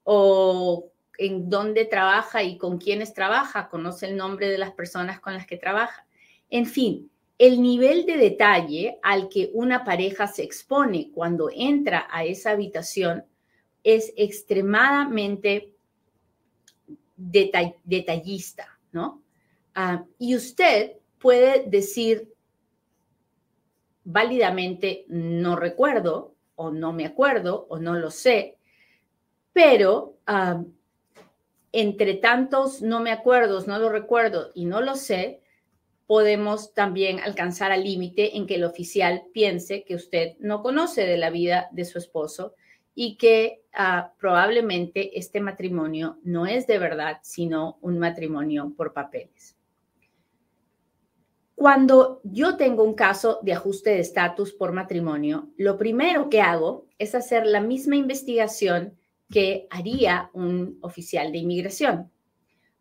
o 0.04 0.92
en 1.18 1.50
dónde 1.50 1.86
trabaja 1.86 2.44
y 2.44 2.58
con 2.58 2.78
quiénes 2.78 3.14
trabaja, 3.14 3.70
conoce 3.70 4.08
el 4.08 4.16
nombre 4.16 4.50
de 4.50 4.58
las 4.58 4.72
personas 4.72 5.20
con 5.20 5.34
las 5.34 5.46
que 5.46 5.58
trabaja. 5.58 6.08
En 6.50 6.66
fin, 6.66 7.12
el 7.38 7.62
nivel 7.62 8.06
de 8.06 8.18
detalle 8.18 9.00
al 9.02 9.30
que 9.30 9.50
una 9.54 9.84
pareja 9.84 10.28
se 10.28 10.44
expone 10.44 11.12
cuando 11.14 11.50
entra 11.54 12.08
a 12.12 12.24
esa 12.24 12.52
habitación 12.52 13.26
es 13.84 14.14
extremadamente 14.18 15.74
detallista, 17.16 18.80
¿no? 18.92 19.22
Ah, 19.76 20.04
y 20.18 20.36
usted 20.36 20.94
puede 21.18 21.66
decir 21.70 22.34
válidamente 24.12 25.06
no 25.08 25.56
recuerdo 25.56 26.34
o 26.56 26.72
no 26.72 26.94
me 26.94 27.06
acuerdo 27.06 27.68
o 27.70 27.78
no 27.78 27.94
lo 27.94 28.10
sé, 28.10 28.58
pero 29.54 30.18
entre 31.72 32.16
tantos 32.16 32.82
no 32.82 33.02
me 33.02 33.12
acuerdo, 33.12 33.64
no 33.68 33.78
lo 33.78 33.90
recuerdo 33.90 34.50
y 34.56 34.66
no 34.66 34.82
lo 34.82 34.96
sé, 34.96 35.42
podemos 36.08 36.74
también 36.74 37.20
alcanzar 37.20 37.72
al 37.72 37.84
límite 37.84 38.36
en 38.36 38.48
que 38.48 38.56
el 38.56 38.64
oficial 38.64 39.26
piense 39.32 39.84
que 39.84 39.94
usted 39.94 40.38
no 40.40 40.64
conoce 40.64 41.06
de 41.06 41.18
la 41.18 41.30
vida 41.30 41.70
de 41.72 41.86
su 41.86 42.00
esposo 42.00 42.56
y 42.96 43.16
que 43.16 43.62
ah, 43.74 44.14
probablemente 44.18 45.20
este 45.20 45.40
matrimonio 45.40 46.18
no 46.24 46.48
es 46.48 46.66
de 46.66 46.80
verdad, 46.80 47.20
sino 47.22 47.78
un 47.82 48.00
matrimonio 48.00 48.74
por 48.76 48.92
papeles. 48.92 49.59
Cuando 51.60 52.22
yo 52.24 52.56
tengo 52.56 52.84
un 52.86 52.94
caso 52.94 53.40
de 53.42 53.52
ajuste 53.52 53.90
de 53.90 54.00
estatus 54.00 54.54
por 54.54 54.72
matrimonio, 54.72 55.50
lo 55.58 55.78
primero 55.78 56.30
que 56.30 56.40
hago 56.40 56.88
es 56.98 57.16
hacer 57.16 57.46
la 57.46 57.60
misma 57.60 57.98
investigación 57.98 58.98
que 59.30 59.68
haría 59.70 60.30
un 60.32 60.80
oficial 60.80 61.34
de 61.34 61.40
inmigración. 61.40 62.10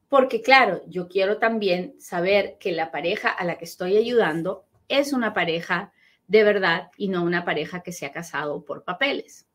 Porque 0.08 0.42
claro, 0.42 0.82
yo 0.86 1.08
quiero 1.08 1.38
también 1.38 2.00
saber 2.00 2.56
que 2.60 2.70
la 2.70 2.92
pareja 2.92 3.30
a 3.30 3.44
la 3.44 3.58
que 3.58 3.64
estoy 3.64 3.96
ayudando 3.96 4.64
es 4.86 5.12
una 5.12 5.34
pareja 5.34 5.92
de 6.28 6.44
verdad 6.44 6.92
y 6.96 7.08
no 7.08 7.24
una 7.24 7.44
pareja 7.44 7.82
que 7.82 7.90
se 7.90 8.06
ha 8.06 8.12
casado 8.12 8.64
por 8.64 8.84
papeles. 8.84 9.48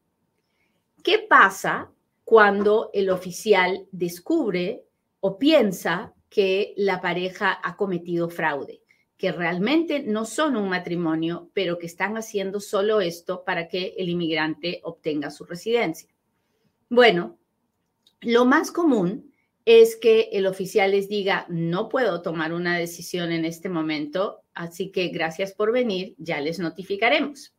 ¿Qué 1.02 1.20
pasa 1.20 1.90
cuando 2.26 2.90
el 2.92 3.10
oficial 3.10 3.88
descubre 3.94 4.84
o 5.22 5.40
piensa 5.40 6.14
que 6.30 6.74
la 6.76 7.00
pareja 7.00 7.58
ha 7.64 7.78
cometido 7.78 8.28
fraude? 8.30 8.83
Que 9.24 9.32
realmente 9.32 10.04
no 10.04 10.26
son 10.26 10.58
un 10.58 10.68
matrimonio, 10.68 11.50
pero 11.54 11.80
que 11.80 11.86
están 11.86 12.18
haciendo 12.18 12.60
solo 12.60 13.00
esto 13.00 13.46
para 13.46 13.70
que 13.70 13.96
el 13.98 14.10
inmigrante 14.10 14.82
obtenga 14.84 15.32
su 15.32 15.46
residencia. 15.46 16.10
Bueno, 16.90 17.38
lo 18.20 18.44
más 18.44 18.70
común 18.70 19.32
es 19.64 19.96
que 19.96 20.28
el 20.34 20.46
oficial 20.46 20.92
les 20.92 21.08
diga, 21.08 21.46
no 21.48 21.88
puedo 21.88 22.22
tomar 22.22 22.52
una 22.52 22.78
decisión 22.78 23.32
en 23.32 23.46
este 23.46 23.70
momento, 23.70 24.42
así 24.54 24.92
que 24.92 25.08
gracias 25.08 25.54
por 25.54 25.72
venir, 25.72 26.16
ya 26.18 26.42
les 26.42 26.60
notificaremos. 26.60 27.56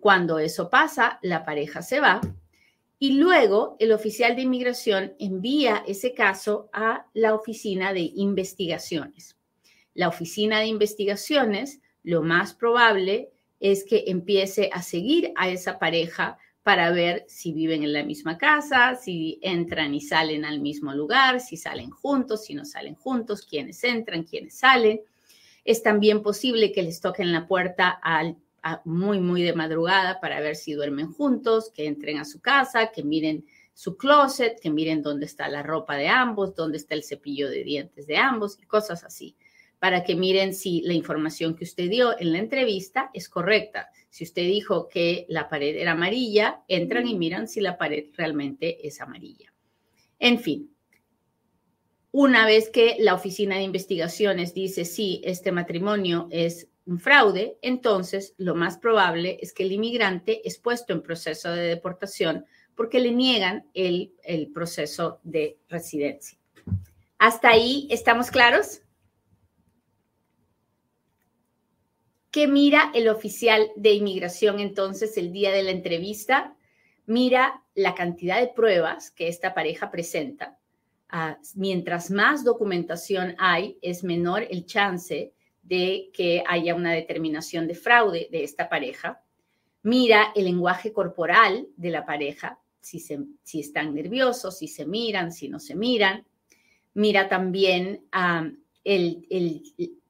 Cuando 0.00 0.38
eso 0.38 0.70
pasa, 0.70 1.18
la 1.20 1.44
pareja 1.44 1.82
se 1.82 2.00
va 2.00 2.22
y 2.98 3.18
luego 3.18 3.76
el 3.78 3.92
oficial 3.92 4.36
de 4.36 4.40
inmigración 4.40 5.12
envía 5.18 5.84
ese 5.86 6.14
caso 6.14 6.70
a 6.72 7.08
la 7.12 7.34
oficina 7.34 7.92
de 7.92 8.10
investigaciones 8.14 9.37
la 9.98 10.06
oficina 10.06 10.60
de 10.60 10.66
investigaciones, 10.66 11.80
lo 12.04 12.22
más 12.22 12.54
probable 12.54 13.32
es 13.58 13.82
que 13.82 14.04
empiece 14.06 14.70
a 14.72 14.80
seguir 14.80 15.32
a 15.34 15.48
esa 15.48 15.80
pareja 15.80 16.38
para 16.62 16.92
ver 16.92 17.24
si 17.26 17.52
viven 17.52 17.82
en 17.82 17.92
la 17.92 18.04
misma 18.04 18.38
casa, 18.38 18.94
si 18.94 19.40
entran 19.42 19.92
y 19.96 20.00
salen 20.00 20.44
al 20.44 20.60
mismo 20.60 20.94
lugar, 20.94 21.40
si 21.40 21.56
salen 21.56 21.90
juntos, 21.90 22.44
si 22.44 22.54
no 22.54 22.64
salen 22.64 22.94
juntos, 22.94 23.44
quiénes 23.44 23.82
entran, 23.82 24.22
quiénes 24.22 24.60
salen. 24.60 25.00
Es 25.64 25.82
también 25.82 26.22
posible 26.22 26.70
que 26.70 26.84
les 26.84 27.00
toquen 27.00 27.32
la 27.32 27.48
puerta 27.48 28.00
muy, 28.84 29.18
muy 29.18 29.42
de 29.42 29.52
madrugada 29.52 30.20
para 30.20 30.38
ver 30.38 30.54
si 30.54 30.74
duermen 30.74 31.12
juntos, 31.12 31.72
que 31.74 31.88
entren 31.88 32.18
a 32.18 32.24
su 32.24 32.40
casa, 32.40 32.92
que 32.92 33.02
miren 33.02 33.44
su 33.74 33.96
closet, 33.96 34.60
que 34.60 34.70
miren 34.70 35.02
dónde 35.02 35.26
está 35.26 35.48
la 35.48 35.64
ropa 35.64 35.96
de 35.96 36.06
ambos, 36.06 36.54
dónde 36.54 36.78
está 36.78 36.94
el 36.94 37.02
cepillo 37.02 37.50
de 37.50 37.64
dientes 37.64 38.06
de 38.06 38.16
ambos 38.16 38.60
y 38.62 38.66
cosas 38.66 39.02
así 39.02 39.34
para 39.78 40.02
que 40.02 40.16
miren 40.16 40.54
si 40.54 40.82
la 40.82 40.94
información 40.94 41.54
que 41.54 41.64
usted 41.64 41.88
dio 41.88 42.18
en 42.18 42.32
la 42.32 42.38
entrevista 42.38 43.10
es 43.14 43.28
correcta. 43.28 43.90
Si 44.10 44.24
usted 44.24 44.42
dijo 44.42 44.88
que 44.88 45.26
la 45.28 45.48
pared 45.48 45.76
era 45.76 45.92
amarilla, 45.92 46.62
entran 46.68 47.06
y 47.06 47.16
miran 47.16 47.48
si 47.48 47.60
la 47.60 47.78
pared 47.78 48.06
realmente 48.16 48.86
es 48.86 49.00
amarilla. 49.00 49.52
En 50.18 50.40
fin, 50.40 50.74
una 52.10 52.46
vez 52.46 52.70
que 52.70 52.96
la 52.98 53.14
oficina 53.14 53.56
de 53.56 53.62
investigaciones 53.62 54.54
dice 54.54 54.84
sí, 54.84 55.20
este 55.24 55.52
matrimonio 55.52 56.26
es 56.30 56.68
un 56.86 56.98
fraude, 56.98 57.58
entonces 57.60 58.34
lo 58.38 58.54
más 58.54 58.78
probable 58.78 59.38
es 59.42 59.52
que 59.52 59.62
el 59.62 59.72
inmigrante 59.72 60.40
es 60.48 60.58
puesto 60.58 60.94
en 60.94 61.02
proceso 61.02 61.50
de 61.50 61.62
deportación 61.62 62.46
porque 62.74 62.98
le 62.98 63.12
niegan 63.12 63.68
el, 63.74 64.14
el 64.22 64.50
proceso 64.50 65.20
de 65.22 65.58
residencia. 65.68 66.38
¿Hasta 67.18 67.50
ahí 67.50 67.86
estamos 67.90 68.30
claros? 68.30 68.80
¿Qué 72.30 72.46
mira 72.46 72.90
el 72.94 73.08
oficial 73.08 73.70
de 73.76 73.92
inmigración 73.92 74.60
entonces 74.60 75.16
el 75.16 75.32
día 75.32 75.50
de 75.50 75.62
la 75.62 75.70
entrevista? 75.70 76.54
Mira 77.06 77.62
la 77.74 77.94
cantidad 77.94 78.38
de 78.38 78.48
pruebas 78.48 79.10
que 79.10 79.28
esta 79.28 79.54
pareja 79.54 79.90
presenta. 79.90 80.58
Ah, 81.08 81.38
mientras 81.54 82.10
más 82.10 82.44
documentación 82.44 83.34
hay, 83.38 83.78
es 83.80 84.04
menor 84.04 84.46
el 84.50 84.66
chance 84.66 85.32
de 85.62 86.10
que 86.12 86.44
haya 86.46 86.74
una 86.74 86.92
determinación 86.92 87.66
de 87.66 87.74
fraude 87.74 88.28
de 88.30 88.44
esta 88.44 88.68
pareja. 88.68 89.22
Mira 89.82 90.32
el 90.34 90.44
lenguaje 90.44 90.92
corporal 90.92 91.66
de 91.76 91.90
la 91.90 92.04
pareja, 92.04 92.58
si, 92.80 93.00
si 93.00 93.60
están 93.60 93.94
nerviosos, 93.94 94.58
si 94.58 94.68
se 94.68 94.84
miran, 94.84 95.32
si 95.32 95.48
no 95.48 95.58
se 95.58 95.74
miran. 95.74 96.26
Mira 96.92 97.28
también 97.28 98.04
ah, 98.12 98.50
el, 98.84 99.26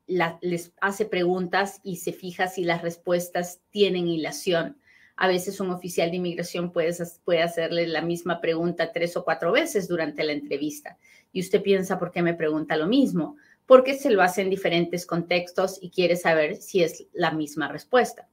les 0.08 0.72
hace 0.80 1.04
preguntas 1.04 1.80
y 1.84 1.96
se 1.96 2.12
fija 2.12 2.48
si 2.48 2.64
las 2.64 2.82
respuestas 2.82 3.60
tienen 3.70 4.08
hilación. 4.08 4.78
A 5.16 5.28
veces 5.28 5.60
un 5.60 5.70
oficial 5.70 6.10
de 6.10 6.16
inmigración 6.16 6.72
puede, 6.72 6.94
puede 7.24 7.42
hacerle 7.42 7.86
la 7.86 8.02
misma 8.02 8.40
pregunta 8.40 8.92
tres 8.92 9.16
o 9.16 9.24
cuatro 9.24 9.52
veces 9.52 9.88
durante 9.88 10.24
la 10.24 10.32
entrevista. 10.32 10.96
Y 11.32 11.40
usted 11.40 11.62
piensa, 11.62 11.98
¿por 11.98 12.10
qué 12.10 12.22
me 12.22 12.34
pregunta 12.34 12.76
lo 12.76 12.86
mismo? 12.86 13.36
Porque 13.66 13.94
se 13.94 14.10
lo 14.10 14.22
hace 14.22 14.42
en 14.42 14.50
diferentes 14.50 15.04
contextos 15.04 15.78
y 15.82 15.90
quiere 15.90 16.16
saber 16.16 16.56
si 16.56 16.82
es 16.82 17.06
la 17.12 17.32
misma 17.32 17.68
respuesta. 17.68 18.28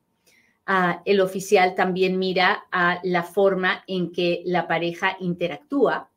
Ah, 0.67 1.01
el 1.05 1.21
oficial 1.21 1.75
también 1.75 2.17
mira 2.17 2.65
a 2.71 2.99
la 3.03 3.23
forma 3.23 3.83
en 3.87 4.11
que 4.11 4.41
la 4.45 4.67
pareja 4.67 5.17
interactúa. 5.19 6.09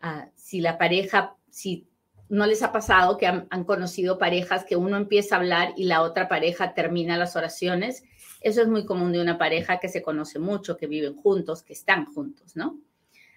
Ah, 0.00 0.28
si 0.34 0.60
la 0.60 0.76
pareja, 0.78 1.36
si 1.50 1.86
no 2.30 2.46
les 2.46 2.62
ha 2.62 2.70
pasado 2.70 3.18
que 3.18 3.26
han, 3.26 3.64
conocido 3.64 4.16
parejas 4.16 4.64
que 4.64 4.76
uno 4.76 4.96
empieza 4.96 5.34
a 5.34 5.38
hablar 5.40 5.74
y 5.76 5.84
la 5.84 6.02
otra 6.02 6.28
pareja 6.28 6.74
termina 6.74 7.18
las 7.18 7.34
oraciones. 7.34 8.04
Eso 8.40 8.62
es 8.62 8.68
muy 8.68 8.86
común 8.86 9.12
de 9.12 9.20
una 9.20 9.36
pareja 9.36 9.80
que 9.80 9.88
se 9.88 10.00
conoce 10.00 10.38
mucho, 10.38 10.76
que 10.76 10.86
viven 10.86 11.16
juntos, 11.16 11.64
que 11.64 11.72
están 11.72 12.06
juntos, 12.06 12.54
¿no? 12.54 12.78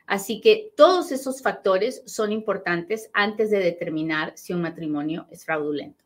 Así 0.05 0.41
que 0.41 0.73
todos 0.77 1.11
esos 1.11 1.41
factores 1.41 2.03
son 2.05 2.31
importantes 2.31 3.09
antes 3.13 3.49
de 3.49 3.59
determinar 3.59 4.33
si 4.35 4.53
un 4.53 4.61
matrimonio 4.61 5.25
es 5.31 5.43
fraudulento. 5.43 6.05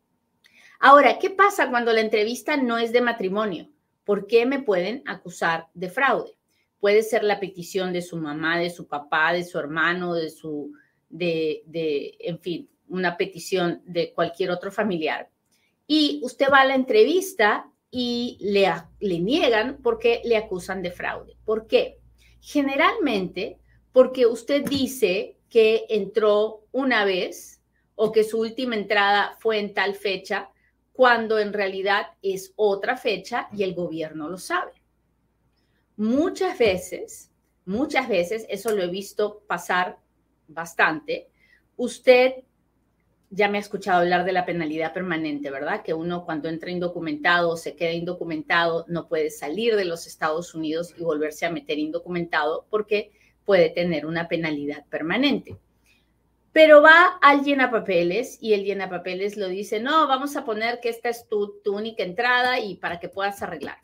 Ahora, 0.80 1.20
¿qué 1.20 1.30
pasa 1.30 1.70
cuando 1.70 1.92
la 1.92 2.02
entrevista 2.02 2.56
no 2.56 2.78
es 2.78 2.94
de 2.94 3.02
matrimonio? 3.02 3.70
¿Por 4.06 4.28
qué 4.28 4.46
me 4.46 4.62
pueden 4.62 5.04
acusar 5.06 5.68
de 5.74 5.90
fraude? 5.90 6.38
Puede 6.80 7.04
ser 7.04 7.26
la 7.26 7.42
petición 7.42 7.92
de 7.92 8.02
su 8.02 8.16
mamá, 8.16 8.58
de 8.58 8.70
su 8.70 8.88
papá, 8.88 9.34
de 9.34 9.44
su 9.44 9.60
hermano, 9.60 10.14
de 10.14 10.30
su, 10.30 10.72
de, 11.10 11.64
de 11.66 12.16
en 12.20 12.40
fin, 12.40 12.70
una 12.90 13.18
petición 13.18 13.82
de 13.86 14.14
cualquier 14.14 14.52
otro 14.52 14.72
familiar. 14.72 15.30
Y 15.86 16.20
usted 16.24 16.48
va 16.52 16.62
a 16.62 16.66
la 16.66 16.76
entrevista 16.76 17.72
y 17.90 18.38
le, 18.42 18.72
le 19.00 19.20
niegan 19.20 19.82
porque 19.82 20.22
le 20.26 20.38
acusan 20.38 20.82
de 20.82 20.92
fraude. 20.92 21.38
¿Por 21.46 21.68
qué? 21.68 22.00
Generalmente 22.42 23.60
porque 23.92 24.26
usted 24.26 24.64
dice 24.64 25.38
que 25.50 25.86
entró 25.90 26.66
una 26.72 27.06
vez 27.06 27.62
o 27.96 28.12
que 28.12 28.24
su 28.24 28.40
última 28.40 28.76
entrada 28.76 29.36
fue 29.40 29.58
en 29.60 29.74
tal 29.74 29.96
fecha, 29.96 30.52
cuando 30.94 31.40
en 31.40 31.54
realidad 31.54 32.08
es 32.22 32.54
otra 32.56 32.96
fecha 32.96 33.50
y 33.52 33.64
el 33.64 33.74
gobierno 33.74 34.30
lo 34.30 34.38
sabe. 34.38 34.74
Muchas 35.96 36.58
veces, 36.60 37.32
muchas 37.66 38.08
veces, 38.08 38.46
eso 38.50 38.72
lo 38.76 38.84
he 38.84 38.88
visto 38.88 39.44
pasar 39.48 39.98
bastante, 40.48 41.30
usted 41.76 42.44
ya 43.30 43.50
me 43.50 43.58
ha 43.58 43.62
escuchado 43.62 44.00
hablar 44.00 44.26
de 44.26 44.32
la 44.32 44.46
penalidad 44.46 44.94
permanente, 44.94 45.52
¿verdad? 45.52 45.84
Que 45.84 45.94
uno 45.94 46.24
cuando 46.26 46.48
entra 46.50 46.72
indocumentado 46.72 47.50
o 47.50 47.58
se 47.58 47.76
queda 47.76 47.92
indocumentado 47.92 48.86
no 48.88 49.08
puede 49.08 49.30
salir 49.30 49.76
de 49.76 49.86
los 49.86 50.08
Estados 50.08 50.56
Unidos 50.56 50.94
y 50.98 51.04
volverse 51.04 51.46
a 51.46 51.52
meter 51.52 51.78
indocumentado 51.78 52.66
porque 52.70 53.12
puede 53.44 53.70
tener 53.70 54.06
una 54.06 54.28
penalidad 54.28 54.86
permanente. 54.88 55.58
Pero 56.54 56.82
va 56.82 57.20
al 57.22 57.44
papeles 57.70 58.40
y 58.42 58.54
el 58.54 58.90
papeles 58.90 59.38
lo 59.38 59.48
dice, 59.48 59.80
no, 59.80 60.08
vamos 60.08 60.36
a 60.36 60.46
poner 60.46 60.80
que 60.80 60.90
esta 60.90 61.10
es 61.10 61.28
tu, 61.28 61.60
tu 61.64 61.76
única 61.76 62.04
entrada 62.04 62.60
y 62.60 62.76
para 62.76 63.00
que 63.00 63.10
puedas 63.10 63.42
arreglar. 63.44 63.78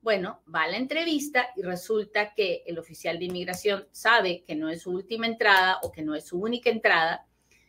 Bueno, 0.00 0.40
va 0.52 0.62
a 0.62 0.68
la 0.68 0.76
entrevista 0.76 1.48
y 1.56 1.62
resulta 1.62 2.32
que 2.34 2.62
el 2.66 2.78
oficial 2.78 3.18
de 3.18 3.26
inmigración 3.26 3.86
sabe 3.90 4.44
que 4.44 4.54
no 4.54 4.70
es 4.70 4.82
su 4.82 4.90
última 4.90 5.26
entrada 5.26 5.78
o 5.82 5.92
que 5.92 6.02
no 6.02 6.14
es 6.14 6.26
su 6.26 6.40
única 6.40 6.70
entrada 6.70 7.26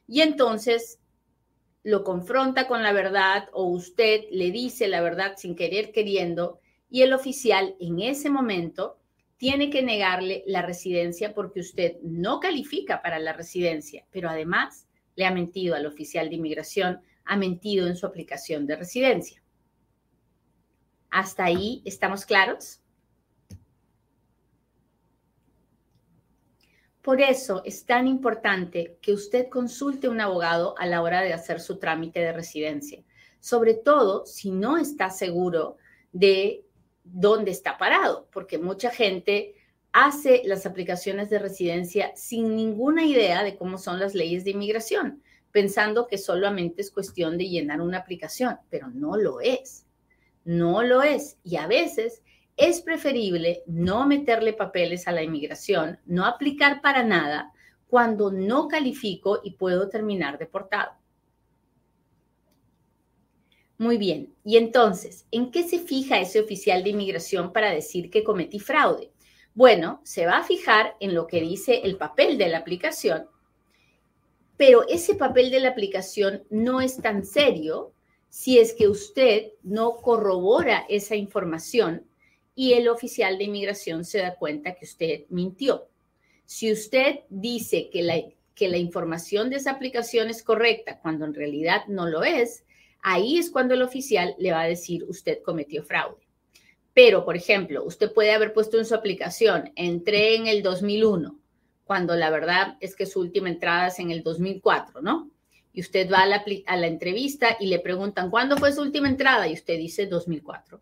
y 0.08 0.22
entonces 0.22 1.00
lo 1.88 2.04
confronta 2.04 2.68
con 2.68 2.84
la 2.84 2.92
verdad 2.92 3.48
o 3.54 3.64
usted 3.64 4.26
le 4.30 4.52
dice 4.52 4.90
la 4.90 5.00
verdad 5.00 5.36
sin 5.38 5.56
querer 5.56 5.94
queriendo 5.94 6.60
y 6.90 7.04
el 7.04 7.14
oficial 7.14 7.78
en 7.80 8.02
ese 8.02 8.30
momento 8.30 9.00
tiene 9.38 9.70
que 9.70 9.82
negarle 9.82 10.44
la 10.48 10.62
residencia 10.62 11.34
porque 11.34 11.62
usted 11.62 11.96
no 12.02 12.42
califica 12.42 13.02
para 13.02 13.20
la 13.20 13.32
residencia, 13.32 14.06
pero 14.12 14.30
además 14.30 14.86
le 15.16 15.26
ha 15.26 15.32
mentido 15.32 15.76
al 15.76 15.86
oficial 15.86 16.28
de 16.28 16.36
inmigración, 16.36 17.00
ha 17.24 17.38
mentido 17.38 17.88
en 17.88 17.96
su 17.96 18.06
aplicación 18.06 18.68
de 18.68 18.76
residencia. 18.76 19.42
¿Hasta 21.10 21.46
ahí 21.46 21.84
estamos 21.86 22.26
claros? 22.26 22.82
Por 27.08 27.22
eso 27.22 27.62
es 27.64 27.86
tan 27.86 28.06
importante 28.06 28.98
que 29.02 29.14
usted 29.14 29.48
consulte 29.48 30.08
a 30.08 30.10
un 30.10 30.20
abogado 30.20 30.76
a 30.78 30.86
la 30.86 31.02
hora 31.02 31.22
de 31.22 31.32
hacer 31.32 31.62
su 31.62 31.78
trámite 31.78 32.20
de 32.20 32.34
residencia, 32.34 33.02
sobre 33.40 33.76
todo 33.76 34.26
si 34.26 34.52
no 34.52 34.78
está 34.78 35.10
seguro 35.10 35.78
de 36.12 36.66
dónde 37.06 37.52
está 37.52 37.78
parado, 37.78 38.28
porque 38.34 38.58
mucha 38.58 38.90
gente 38.90 39.56
hace 39.94 40.42
las 40.44 40.66
aplicaciones 40.66 41.30
de 41.30 41.40
residencia 41.40 42.12
sin 42.14 42.58
ninguna 42.58 43.06
idea 43.06 43.42
de 43.42 43.56
cómo 43.56 43.78
son 43.78 44.02
las 44.02 44.14
leyes 44.14 44.44
de 44.44 44.52
inmigración, 44.52 45.24
pensando 45.54 46.08
que 46.08 46.18
solamente 46.18 46.82
es 46.82 46.92
cuestión 46.92 47.38
de 47.38 47.48
llenar 47.48 47.80
una 47.80 48.00
aplicación, 48.00 48.58
pero 48.70 48.90
no 48.90 49.16
lo 49.16 49.40
es. 49.40 49.86
No 50.44 50.84
lo 50.84 51.04
es. 51.04 51.38
Y 51.42 51.56
a 51.56 51.68
veces 51.68 52.22
es 52.58 52.82
preferible 52.82 53.62
no 53.68 54.08
meterle 54.08 54.52
papeles 54.52 55.08
a 55.08 55.12
la 55.12 55.22
inmigración, 55.22 56.00
no 56.06 56.26
aplicar 56.26 56.82
para 56.82 57.04
nada 57.04 57.54
cuando 57.88 58.32
no 58.32 58.68
califico 58.68 59.40
y 59.44 59.52
puedo 59.52 59.90
terminar 59.90 60.40
deportado. 60.40 60.92
Muy 63.78 64.00
bien, 64.00 64.34
y 64.44 64.58
entonces, 64.58 65.28
¿en 65.30 65.52
qué 65.52 65.62
se 65.64 65.78
fija 65.78 66.20
ese 66.20 66.40
oficial 66.40 66.84
de 66.84 66.90
inmigración 66.90 67.54
para 67.54 67.70
decir 67.70 68.10
que 68.10 68.24
cometí 68.24 68.60
fraude? 68.60 69.12
Bueno, 69.54 70.02
se 70.04 70.26
va 70.26 70.38
a 70.38 70.44
fijar 70.44 70.96
en 71.00 71.14
lo 71.14 71.28
que 71.28 71.42
dice 71.42 71.82
el 71.84 71.96
papel 71.96 72.40
de 72.40 72.50
la 72.50 72.58
aplicación, 72.58 73.28
pero 74.58 74.88
ese 74.88 75.14
papel 75.14 75.52
de 75.52 75.60
la 75.60 75.70
aplicación 75.70 76.44
no 76.50 76.82
es 76.82 76.98
tan 76.98 77.24
serio 77.24 77.94
si 78.30 78.58
es 78.58 78.74
que 78.74 78.88
usted 78.88 79.52
no 79.62 79.98
corrobora 79.98 80.86
esa 80.90 81.16
información 81.16 82.08
y 82.58 82.74
el 82.74 82.90
oficial 82.90 83.38
de 83.38 83.44
inmigración 83.44 84.04
se 84.04 84.18
da 84.18 84.34
cuenta 84.34 84.74
que 84.74 84.86
usted 84.86 85.26
mintió. 85.30 85.90
Si 86.44 86.72
usted 86.72 87.20
dice 87.30 87.88
que 87.92 88.02
la, 88.02 88.20
que 88.56 88.68
la 88.68 88.78
información 88.78 89.52
de 89.52 89.58
esa 89.58 89.70
aplicación 89.70 90.32
es 90.32 90.42
correcta 90.42 91.00
cuando 91.00 91.26
en 91.26 91.36
realidad 91.36 91.84
no 91.88 92.08
lo 92.08 92.24
es, 92.24 92.66
ahí 93.04 93.38
es 93.38 93.52
cuando 93.52 93.76
el 93.76 93.84
oficial 93.84 94.34
le 94.40 94.54
va 94.54 94.62
a 94.62 94.68
decir 94.68 95.04
usted 95.04 95.44
cometió 95.44 95.84
fraude. 95.84 96.26
Pero, 96.96 97.24
por 97.24 97.38
ejemplo, 97.38 97.84
usted 97.84 98.12
puede 98.12 98.32
haber 98.32 98.54
puesto 98.54 98.80
en 98.80 98.86
su 98.86 98.96
aplicación, 98.96 99.72
entré 99.76 100.34
en 100.34 100.48
el 100.48 100.64
2001, 100.64 101.40
cuando 101.84 102.16
la 102.16 102.32
verdad 102.32 102.76
es 102.80 102.96
que 102.96 103.06
su 103.06 103.20
última 103.20 103.50
entrada 103.50 103.90
es 103.90 104.00
en 104.00 104.10
el 104.10 104.24
2004, 104.24 105.04
¿no? 105.04 105.30
Y 105.74 105.82
usted 105.82 106.12
va 106.12 106.24
a 106.24 106.26
la, 106.26 106.44
a 106.66 106.76
la 106.76 106.88
entrevista 106.88 107.56
y 107.60 107.68
le 107.68 107.78
preguntan, 107.78 108.32
¿cuándo 108.32 108.58
fue 108.58 108.74
su 108.74 108.82
última 108.82 109.10
entrada? 109.10 109.48
Y 109.48 109.54
usted 109.54 109.78
dice 109.78 110.08
2004. 110.08 110.82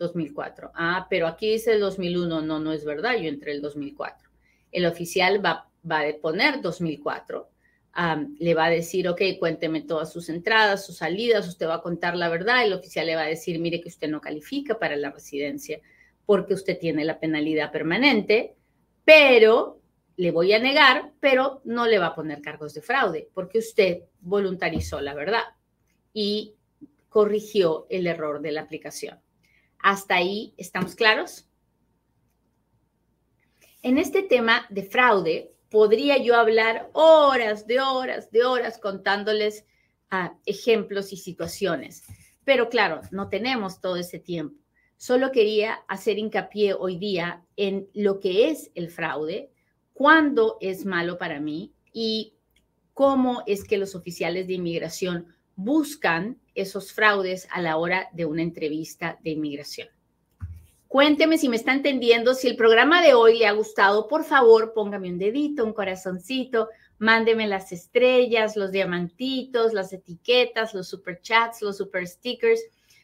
2004. 0.00 0.72
Ah, 0.74 1.06
pero 1.08 1.28
aquí 1.28 1.52
dice 1.52 1.74
el 1.74 1.80
2001. 1.80 2.42
No, 2.42 2.58
no 2.58 2.72
es 2.72 2.84
verdad. 2.84 3.16
Yo 3.16 3.28
entré 3.28 3.52
el 3.52 3.62
2004. 3.62 4.28
El 4.72 4.86
oficial 4.86 5.44
va, 5.44 5.70
va 5.88 6.00
a 6.00 6.12
poner 6.20 6.60
2004. 6.60 7.48
le 8.38 8.54
va 8.54 8.64
a 8.64 8.70
decir, 8.70 9.08
ok, 9.08 9.20
cuénteme 9.38 9.82
todas 9.82 10.12
sus 10.12 10.28
entradas, 10.28 10.84
sus 10.84 10.96
salidas, 10.96 11.46
usted 11.46 11.68
va 11.68 11.76
a 11.76 11.82
contar 11.82 12.16
la 12.16 12.28
verdad. 12.28 12.64
El 12.64 12.72
oficial 12.72 13.06
le 13.06 13.14
va 13.14 13.22
a 13.22 13.26
decir, 13.26 13.60
mire 13.60 13.80
que 13.80 13.88
usted 13.88 14.08
no 14.08 14.20
califica 14.20 14.78
para 14.78 14.96
la 14.96 15.10
residencia 15.10 15.80
porque 16.26 16.54
usted 16.54 16.78
tiene 16.78 17.04
la 17.04 17.18
penalidad 17.18 17.72
permanente, 17.72 18.54
pero 19.04 19.80
le 20.16 20.30
voy 20.30 20.52
a 20.52 20.58
negar, 20.58 21.12
pero 21.20 21.60
no 21.64 21.86
le 21.86 21.98
va 21.98 22.06
a 22.06 22.14
poner 22.14 22.40
cargos 22.40 22.74
de 22.74 22.82
fraude 22.82 23.28
porque 23.34 23.58
usted 23.58 24.02
voluntarizó 24.20 25.00
la 25.00 25.14
verdad 25.14 25.42
y 26.12 26.54
corrigió 27.08 27.86
el 27.90 28.06
error 28.06 28.40
de 28.40 28.52
la 28.52 28.62
aplicación. 28.62 29.20
¿Hasta 29.82 30.16
ahí 30.16 30.54
estamos 30.56 30.94
claros? 30.94 31.46
En 33.82 33.96
este 33.96 34.22
tema 34.22 34.66
de 34.68 34.82
fraude, 34.82 35.54
podría 35.70 36.18
yo 36.18 36.34
hablar 36.34 36.90
horas 36.92 37.66
de 37.66 37.80
horas 37.80 38.30
de 38.30 38.44
horas 38.44 38.78
contándoles 38.78 39.64
ah, 40.10 40.36
ejemplos 40.44 41.12
y 41.12 41.16
situaciones. 41.16 42.04
Pero 42.44 42.68
claro, 42.68 43.00
no 43.10 43.28
tenemos 43.28 43.80
todo 43.80 43.96
ese 43.96 44.18
tiempo. 44.18 44.56
Solo 44.96 45.32
quería 45.32 45.80
hacer 45.88 46.18
hincapié 46.18 46.74
hoy 46.74 46.98
día 46.98 47.42
en 47.56 47.88
lo 47.94 48.20
que 48.20 48.50
es 48.50 48.70
el 48.74 48.90
fraude, 48.90 49.50
cuándo 49.94 50.58
es 50.60 50.84
malo 50.84 51.16
para 51.16 51.40
mí 51.40 51.72
y 51.92 52.34
cómo 52.92 53.42
es 53.46 53.64
que 53.64 53.78
los 53.78 53.94
oficiales 53.94 54.46
de 54.46 54.54
inmigración 54.54 55.34
buscan 55.62 56.38
esos 56.54 56.92
fraudes 56.92 57.46
a 57.50 57.60
la 57.60 57.76
hora 57.76 58.08
de 58.12 58.24
una 58.24 58.42
entrevista 58.42 59.18
de 59.22 59.30
inmigración. 59.30 59.88
Cuénteme 60.88 61.38
si 61.38 61.48
me 61.48 61.56
está 61.56 61.72
entendiendo, 61.72 62.34
si 62.34 62.48
el 62.48 62.56
programa 62.56 63.00
de 63.00 63.14
hoy 63.14 63.38
le 63.38 63.46
ha 63.46 63.52
gustado, 63.52 64.08
por 64.08 64.24
favor, 64.24 64.72
póngame 64.74 65.08
un 65.08 65.18
dedito, 65.18 65.64
un 65.64 65.72
corazoncito, 65.72 66.68
mándeme 66.98 67.46
las 67.46 67.70
estrellas, 67.70 68.56
los 68.56 68.72
diamantitos, 68.72 69.72
las 69.72 69.92
etiquetas, 69.92 70.74
los 70.74 70.88
super 70.88 71.20
chats, 71.20 71.62
los 71.62 71.76
super 71.76 72.08
stickers, 72.08 72.60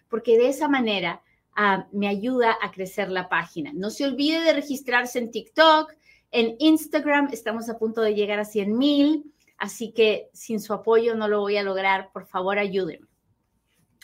porque 0.09 0.37
de 0.37 0.49
esa 0.49 0.69
manera 0.69 1.23
ah, 1.55 1.87
me 1.93 2.09
ayuda 2.09 2.57
a 2.61 2.73
crecer 2.73 3.09
la 3.09 3.29
página. 3.29 3.73
No 3.73 3.91
se 3.91 4.05
olvide 4.05 4.41
de 4.41 4.53
registrarse 4.55 5.21
en 5.21 5.31
TikTok, 5.31 5.93
en 6.33 6.57
Instagram, 6.59 7.29
estamos 7.33 7.69
a 7.69 7.79
punto 7.79 8.01
de 8.01 8.15
llegar 8.15 8.41
a 8.41 8.45
100 8.45 8.77
mil, 8.77 9.33
así 9.59 9.93
que 9.93 10.29
sin 10.33 10.61
su 10.61 10.73
apoyo 10.73 11.15
no 11.15 11.29
lo 11.29 11.41
voy 11.41 11.57
a 11.57 11.63
lograr, 11.63 12.11
por 12.13 12.27
favor 12.27 12.59
ayúdenme. 12.59 13.07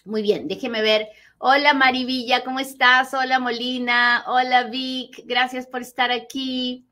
Muy 0.05 0.23
bien, 0.23 0.49
déjeme 0.49 0.83
ver. 0.83 1.09
Hola 1.39 1.75
Marivilla, 1.75 2.45
¿cómo 2.45 2.61
estás? 2.61 3.15
Hola 3.15 3.39
Molina, 3.39 4.25
hola 4.27 4.65
Vic, 4.65 5.23
gracias 5.27 5.67
por 5.67 5.83
estar 5.83 6.11
aquí. 6.11 6.87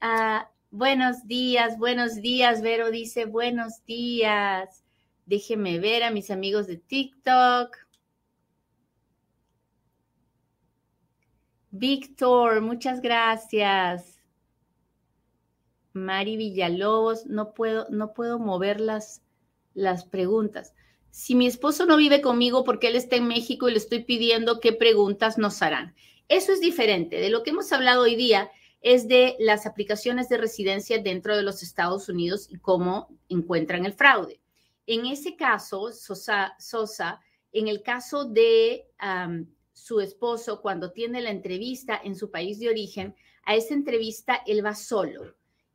Ah, 0.00 0.48
Buenos 0.74 1.26
días, 1.26 1.76
buenos 1.76 2.22
días. 2.22 2.62
Vero 2.62 2.90
dice 2.90 3.26
buenos 3.26 3.84
días. 3.84 4.82
Déjenme 5.26 5.78
ver 5.78 6.02
a 6.02 6.10
mis 6.10 6.30
amigos 6.30 6.66
de 6.66 6.78
TikTok. 6.78 7.76
Víctor, 11.70 12.62
muchas 12.62 13.02
gracias. 13.02 14.21
Mari 15.92 16.36
Villalobos, 16.36 17.26
no 17.26 17.54
puedo, 17.54 17.86
no 17.90 18.14
puedo 18.14 18.38
mover 18.38 18.80
las, 18.80 19.22
las 19.74 20.04
preguntas. 20.04 20.74
Si 21.10 21.34
mi 21.34 21.46
esposo 21.46 21.84
no 21.84 21.96
vive 21.96 22.22
conmigo 22.22 22.64
porque 22.64 22.88
él 22.88 22.96
está 22.96 23.16
en 23.16 23.28
México 23.28 23.68
y 23.68 23.72
le 23.72 23.78
estoy 23.78 24.04
pidiendo 24.04 24.60
qué 24.60 24.72
preguntas 24.72 25.36
nos 25.38 25.60
harán. 25.60 25.94
Eso 26.28 26.52
es 26.52 26.60
diferente. 26.60 27.16
De 27.20 27.28
lo 27.28 27.42
que 27.42 27.50
hemos 27.50 27.70
hablado 27.72 28.02
hoy 28.02 28.16
día 28.16 28.50
es 28.80 29.08
de 29.08 29.36
las 29.38 29.66
aplicaciones 29.66 30.28
de 30.28 30.38
residencia 30.38 30.98
dentro 30.98 31.36
de 31.36 31.42
los 31.42 31.62
Estados 31.62 32.08
Unidos 32.08 32.48
y 32.50 32.56
cómo 32.56 33.16
encuentran 33.28 33.84
el 33.84 33.92
fraude. 33.92 34.40
En 34.86 35.06
ese 35.06 35.36
caso, 35.36 35.92
Sosa, 35.92 36.54
Sosa 36.58 37.20
en 37.52 37.68
el 37.68 37.82
caso 37.82 38.24
de 38.24 38.88
su 39.72 40.00
esposo 40.00 40.60
cuando 40.62 40.92
tiene 40.92 41.20
la 41.20 41.30
entrevista 41.30 42.00
en 42.02 42.16
su 42.16 42.30
país 42.30 42.58
de 42.58 42.70
origen, 42.70 43.14
a 43.44 43.54
esa 43.54 43.74
entrevista 43.74 44.40
él 44.46 44.64
va 44.64 44.74
solo. 44.74 45.34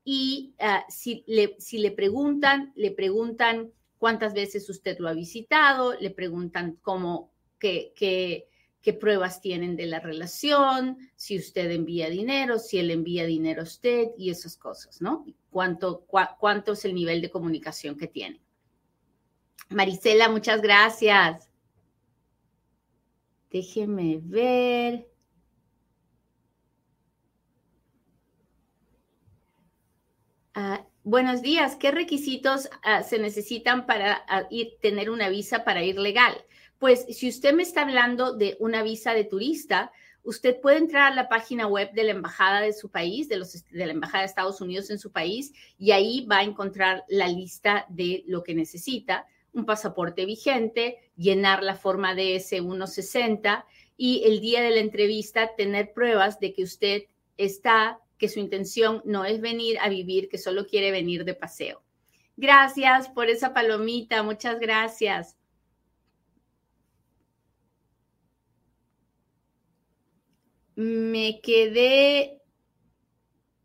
Y 0.10 0.54
ah, 0.60 0.86
si, 0.88 1.26
le, 1.28 1.58
si 1.60 1.80
le 1.80 1.92
preguntan, 1.92 2.72
le 2.78 2.92
preguntan 2.92 3.74
cuántas 3.98 4.34
veces 4.34 4.70
usted 4.70 4.98
lo 5.00 5.10
ha 5.10 5.14
visitado, 5.14 6.00
le 6.00 6.12
preguntan 6.12 6.80
cómo, 6.82 7.34
qué, 7.60 7.92
qué, 7.94 8.48
pruebas 9.02 9.42
tienen 9.42 9.76
de 9.76 9.86
la 9.86 10.00
relación, 10.00 10.98
si 11.18 11.38
usted 11.38 11.70
envía 11.72 12.10
dinero, 12.10 12.58
si 12.58 12.80
él 12.80 12.90
envía 12.90 13.26
dinero 13.26 13.60
a 13.60 13.66
usted 13.66 14.12
y 14.18 14.30
esas 14.30 14.56
cosas, 14.56 15.02
¿no? 15.02 15.26
Cuánto, 15.50 16.06
cuánto 16.40 16.72
es 16.72 16.86
el 16.86 16.96
nivel 16.96 17.22
de 17.22 17.30
comunicación 17.30 17.98
que 17.98 18.08
tiene. 18.08 18.40
Marisela, 19.68 20.30
muchas 20.30 20.62
gracias. 20.62 21.50
Déjeme 23.52 24.22
ver. 24.24 25.10
Ah, 30.60 30.84
buenos 31.04 31.44
días. 31.44 31.76
¿Qué 31.76 31.92
requisitos 31.92 32.68
ah, 32.82 33.04
se 33.04 33.20
necesitan 33.20 33.86
para 33.86 34.26
ah, 34.28 34.48
ir, 34.50 34.80
tener 34.82 35.12
una 35.12 35.30
visa 35.30 35.64
para 35.64 35.84
ir 35.84 36.00
legal? 36.00 36.34
Pues 36.80 37.06
si 37.12 37.30
usted 37.30 37.54
me 37.54 37.62
está 37.62 37.84
hablando 37.84 38.34
de 38.34 38.58
una 38.60 38.82
visa 38.82 39.14
de 39.14 39.24
turista, 39.24 39.92
usted 40.24 40.60
puede 40.60 40.78
entrar 40.78 41.12
a 41.12 41.16
la 41.16 41.30
página 41.30 41.68
web 41.68 41.92
de 41.92 42.06
la 42.06 42.14
embajada 42.14 42.62
de 42.62 42.74
su 42.74 42.90
país, 42.90 43.30
de, 43.30 43.38
los, 43.38 43.66
la 43.70 43.86
embajada 43.86 44.24
de 44.24 44.30
Estados 44.30 44.60
Unidos 44.60 44.90
en 44.90 44.98
su 44.98 45.12
país, 45.12 45.54
y 45.78 45.92
ahí 45.92 46.26
va 46.26 46.40
a 46.40 46.44
encontrar 46.44 47.04
la 47.08 47.28
lista 47.28 47.86
de 47.90 48.24
lo 48.26 48.42
que 48.42 48.56
necesita 48.56 49.28
un 49.54 49.64
pasaporte 49.64 50.26
vigente, 50.26 51.12
llenar 51.16 51.62
la 51.62 51.76
forma 51.76 52.16
DS-160 52.16 53.64
y 53.96 54.24
el 54.26 54.42
día 54.42 54.64
de 54.64 54.72
la 54.72 54.80
entrevista 54.80 55.56
tener 55.56 55.94
pruebas 55.94 56.40
de 56.40 56.54
que 56.54 56.64
usted 56.64 57.04
está, 57.38 58.00
que 58.18 58.30
su 58.30 58.40
intención 58.40 59.02
no 59.06 59.26
es 59.26 59.42
venir 59.42 59.78
a 59.80 59.90
vivir, 59.90 60.30
que 60.30 60.38
solo 60.38 60.66
quiere 60.66 60.92
venir 60.92 61.26
de 61.26 61.34
paseo. 61.34 61.84
Gracias 62.36 63.10
por 63.10 63.30
esa 63.30 63.54
palomita, 63.54 64.24
muchas 64.24 64.60
gracias. 64.60 65.38
Me 70.76 71.42
quedé, 71.42 72.42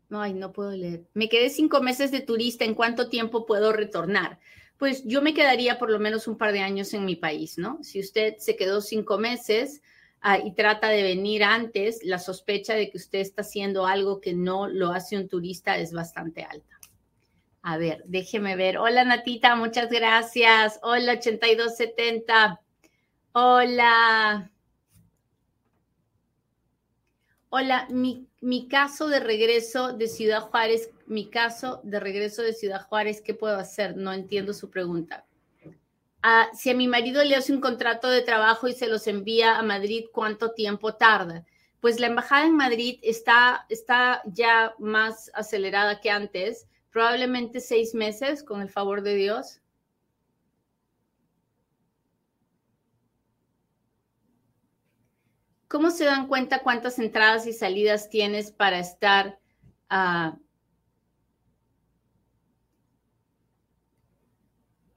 ay, 0.09 0.33
no 0.33 0.51
puedo 0.51 0.71
leer. 0.71 1.05
Me 1.13 1.29
quedé 1.29 1.49
cinco 1.49 1.81
meses 1.81 2.11
de 2.11 2.21
turista. 2.21 2.65
¿En 2.65 2.73
cuánto 2.73 3.09
tiempo 3.09 3.45
puedo 3.45 3.71
retornar? 3.71 4.39
pues 4.83 5.03
yo 5.05 5.21
me 5.21 5.33
quedaría 5.33 5.79
por 5.79 5.89
lo 5.89 5.97
menos 5.97 6.27
un 6.27 6.37
par 6.37 6.51
de 6.51 6.59
años 6.59 6.93
en 6.93 7.05
mi 7.05 7.15
país, 7.15 7.57
¿no? 7.57 7.81
Si 7.83 8.01
usted 8.01 8.35
se 8.39 8.57
quedó 8.57 8.81
cinco 8.81 9.17
meses 9.17 9.81
ah, 10.23 10.39
y 10.39 10.53
trata 10.55 10.89
de 10.89 11.03
venir 11.03 11.43
antes, 11.43 11.99
la 12.03 12.17
sospecha 12.17 12.73
de 12.73 12.89
que 12.89 12.97
usted 12.97 13.19
está 13.19 13.41
haciendo 13.41 13.85
algo 13.85 14.19
que 14.19 14.33
no 14.33 14.67
lo 14.67 14.91
hace 14.91 15.17
un 15.17 15.29
turista 15.29 15.77
es 15.77 15.93
bastante 15.93 16.43
alta. 16.43 16.79
A 17.61 17.77
ver, 17.77 18.03
déjeme 18.05 18.57
ver. 18.57 18.77
Hola 18.77 19.05
Natita, 19.05 19.55
muchas 19.55 19.89
gracias. 19.89 20.79
Hola 20.83 21.13
8270. 21.13 22.59
Hola. 23.31 24.51
Hola, 27.49 27.87
mi, 27.89 28.27
mi, 28.41 28.67
caso 28.67 29.07
de 29.07 29.19
regreso 29.19 29.93
de 29.93 30.07
Ciudad 30.07 30.41
Juárez, 30.41 30.89
mi 31.05 31.29
caso 31.29 31.79
de 31.83 31.99
regreso 31.99 32.41
de 32.41 32.53
Ciudad 32.53 32.85
Juárez, 32.87 33.21
¿qué 33.21 33.33
puedo 33.33 33.57
hacer? 33.57 33.95
No 33.95 34.11
entiendo 34.11 34.53
su 34.53 34.69
pregunta. 34.69 35.25
Si 36.53 36.69
a 36.69 36.73
mi 36.73 36.87
marido 36.87 37.21
le 37.23 37.35
hace 37.35 37.51
un 37.51 37.59
contrato 37.59 38.09
de 38.09 38.21
trabajo 38.21 38.69
y 38.69 38.73
se 38.73 38.87
los 38.87 39.07
envía 39.07 39.57
a 39.57 39.61
Madrid, 39.61 40.05
¿cuánto 40.13 40.51
tiempo 40.53 40.95
tarda? 40.95 41.45
Pues 41.81 41.99
la 41.99 42.07
embajada 42.07 42.45
en 42.45 42.55
Madrid 42.55 42.99
está, 43.01 43.65
está 43.67 44.21
ya 44.25 44.73
más 44.79 45.29
acelerada 45.33 45.99
que 45.99 46.09
antes, 46.09 46.65
probablemente 46.91 47.59
seis 47.59 47.93
meses, 47.93 48.41
con 48.41 48.61
el 48.61 48.69
favor 48.69 49.01
de 49.01 49.15
Dios. 49.15 49.59
¿Cómo 55.67 55.89
se 55.91 56.05
dan 56.05 56.27
cuenta 56.27 56.59
cuántas 56.59 56.99
entradas 56.99 57.47
y 57.47 57.51
salidas 57.51 58.09
tienes 58.09 58.51
para 58.51 58.79
estar 58.79 59.39
uh, 59.91 60.37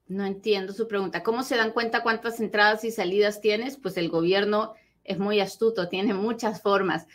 No 0.09 0.25
entiendo 0.25 0.73
su 0.73 0.87
pregunta. 0.87 1.23
¿Cómo 1.23 1.43
se 1.43 1.57
dan 1.57 1.73
cuenta 1.73 2.03
cuántas 2.03 2.41
entradas 2.41 2.85
y 2.85 2.91
salidas 2.91 3.41
tienes? 3.41 3.77
Pues 3.77 3.97
el 3.97 4.09
gobierno 4.09 4.75
es 5.03 5.19
muy 5.19 5.41
astuto, 5.41 5.89
tiene 5.89 6.15
muchas 6.15 6.63
formas. 6.63 7.07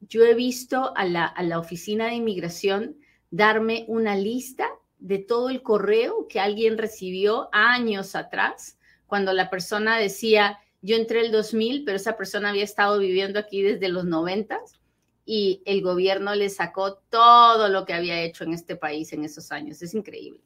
Yo 0.00 0.24
he 0.24 0.34
visto 0.34 0.92
a 0.96 1.04
la, 1.04 1.26
a 1.26 1.42
la, 1.42 1.58
oficina 1.58 2.06
de 2.06 2.14
inmigración 2.14 2.96
darme 3.30 3.84
una 3.88 4.16
lista 4.16 4.68
de 4.98 5.18
todo 5.18 5.48
el 5.48 5.62
correo 5.62 6.26
que 6.28 6.40
alguien 6.40 6.76
recibió 6.78 7.48
años 7.52 8.14
atrás, 8.14 8.78
cuando 9.06 9.32
la 9.32 9.50
persona 9.50 9.98
decía, 9.98 10.58
yo 10.80 10.96
entré 10.96 11.20
el 11.20 11.30
2000, 11.30 11.84
pero 11.84 11.96
esa 11.96 12.16
persona 12.16 12.50
había 12.50 12.64
estado 12.64 12.98
viviendo 12.98 13.38
aquí 13.38 13.62
desde 13.62 13.88
los 13.88 14.04
90 14.04 14.60
y 15.24 15.62
el 15.66 15.82
gobierno 15.82 16.34
le 16.34 16.48
sacó 16.48 16.94
todo 16.94 17.68
lo 17.68 17.84
que 17.84 17.94
había 17.94 18.20
hecho 18.22 18.44
en 18.44 18.54
este 18.54 18.76
país 18.76 19.12
en 19.12 19.24
esos 19.24 19.52
años. 19.52 19.82
Es 19.82 19.94
increíble. 19.94 20.40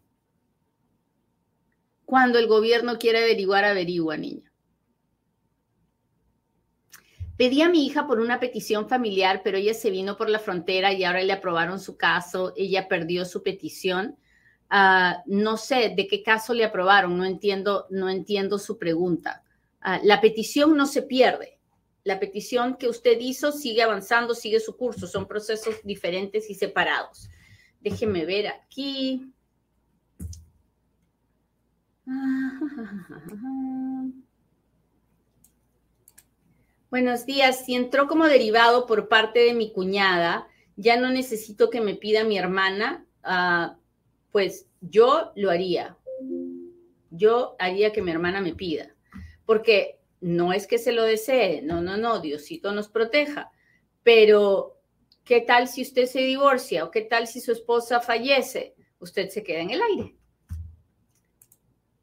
Cuando 2.07 2.38
el 2.38 2.47
gobierno 2.47 2.99
quiere 2.99 3.19
averiguar, 3.19 3.64
averigua, 3.64 4.16
niña. 4.16 4.51
Pedí 7.37 7.61
a 7.61 7.69
mi 7.69 7.85
hija 7.85 8.07
por 8.07 8.21
una 8.21 8.40
petición 8.40 8.88
familiar, 8.88 9.42
pero 9.45 9.59
ella 9.59 9.75
se 9.75 9.90
vino 9.90 10.16
por 10.16 10.31
la 10.31 10.38
frontera 10.38 10.92
y 10.95 11.05
ahora 11.05 11.23
le 11.23 11.35
aprobaron 11.35 11.79
su 11.79 11.99
caso. 11.99 12.55
Ella 12.57 12.88
perdió 12.88 13.27
su 13.27 13.42
petición. 13.42 14.16
Ah, 14.71 15.23
no 15.27 15.59
sé 15.59 15.92
de 15.95 16.07
qué 16.07 16.23
caso 16.23 16.55
le 16.55 16.64
aprobaron. 16.64 17.19
No 17.19 17.27
entiendo, 17.27 17.87
no 17.90 18.09
entiendo 18.09 18.59
su 18.59 18.79
pregunta. 18.79 19.42
Ah, 19.81 20.01
la 20.03 20.21
petición 20.21 20.77
no 20.77 20.87
se 20.87 21.03
pierde. 21.03 21.59
La 22.05 22.21
petición 22.21 22.77
que 22.77 22.88
usted 22.88 23.19
hizo 23.21 23.53
sigue 23.53 23.83
avanzando, 23.83 24.35
sigue 24.35 24.61
su 24.61 24.77
curso. 24.77 25.07
Son 25.07 25.27
procesos 25.27 25.75
diferentes 25.83 26.49
y 26.49 26.55
separados. 26.55 27.29
Déjeme 27.81 28.25
ver 28.25 28.47
aquí. 28.47 29.35
Buenos 36.90 37.27
días. 37.27 37.64
Si 37.64 37.75
entró 37.75 38.07
como 38.07 38.27
derivado 38.27 38.87
por 38.87 39.09
parte 39.09 39.40
de 39.40 39.55
mi 39.55 39.73
cuñada, 39.73 40.47
ya 40.77 40.97
no 40.97 41.11
necesito 41.11 41.71
que 41.71 41.81
me 41.81 41.95
pida 41.95 42.25
mi 42.25 42.38
hermana, 42.38 43.05
ah, 43.23 43.77
pues 44.31 44.69
yo 44.81 45.33
lo 45.35 45.51
haría. 45.51 45.97
Yo 47.11 47.57
haría 47.59 47.92
que 47.92 48.03
mi 48.03 48.11
hermana 48.11 48.40
me 48.40 48.55
pida 48.55 48.97
porque 49.47 50.01
no 50.21 50.53
es 50.53 50.66
que 50.66 50.79
se 50.79 50.92
lo 50.92 51.05
desee, 51.05 51.62
no, 51.62 51.81
no, 51.81 51.97
no, 51.97 52.21
Diosito 52.21 52.73
nos 52.73 52.88
proteja, 52.88 53.51
pero 54.03 54.81
¿qué 55.25 55.40
tal 55.40 55.69
si 55.69 55.83
usted 55.83 56.07
se 56.07 56.21
divorcia 56.21 56.85
o 56.85 56.90
qué 56.90 57.03
tal 57.03 57.29
si 57.29 57.40
su 57.40 57.53
esposa 57.53 58.01
fallece? 58.01 58.75
Usted 58.99 59.31
se 59.31 59.42
queda 59.42 59.61
en 59.61 59.71
el 59.71 59.83
aire. 59.83 60.16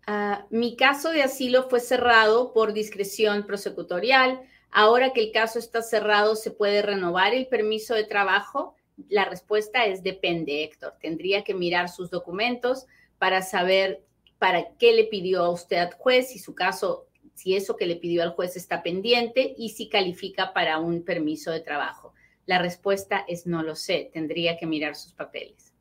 Ah, 0.05 0.45
mi 0.49 0.75
caso 0.75 1.09
de 1.09 1.23
asilo 1.23 1.69
fue 1.69 1.79
cerrado 1.79 2.53
por 2.53 2.73
discreción 2.73 3.45
prosecutorial. 3.45 4.41
Ahora 4.69 5.13
que 5.13 5.21
el 5.21 5.31
caso 5.31 5.59
está 5.59 5.81
cerrado, 5.81 6.35
¿se 6.35 6.51
puede 6.51 6.81
renovar 6.81 7.33
el 7.33 7.47
permiso 7.47 7.93
de 7.93 8.03
trabajo? 8.03 8.75
La 9.09 9.25
respuesta 9.25 9.85
es 9.85 10.03
depende, 10.03 10.63
Héctor. 10.63 10.95
Tendría 11.01 11.43
que 11.43 11.53
mirar 11.53 11.89
sus 11.89 12.09
documentos 12.09 12.85
para 13.17 13.41
saber 13.41 14.03
para 14.39 14.75
qué 14.77 14.93
le 14.93 15.05
pidió 15.05 15.43
a 15.43 15.49
usted 15.49 15.89
juez, 15.97 16.29
si 16.29 16.39
su 16.39 16.53
caso 16.53 17.07
si 17.33 17.55
eso 17.55 17.75
que 17.75 17.87
le 17.87 17.95
pidió 17.95 18.23
al 18.23 18.31
juez 18.31 18.55
está 18.55 18.83
pendiente 18.83 19.55
y 19.57 19.69
si 19.69 19.89
califica 19.89 20.53
para 20.53 20.79
un 20.79 21.03
permiso 21.03 21.51
de 21.51 21.61
trabajo. 21.61 22.13
La 22.45 22.59
respuesta 22.59 23.23
es 23.27 23.47
no 23.47 23.63
lo 23.63 23.75
sé, 23.75 24.09
tendría 24.13 24.57
que 24.57 24.67
mirar 24.67 24.95
sus 24.95 25.13
papeles. 25.13 25.73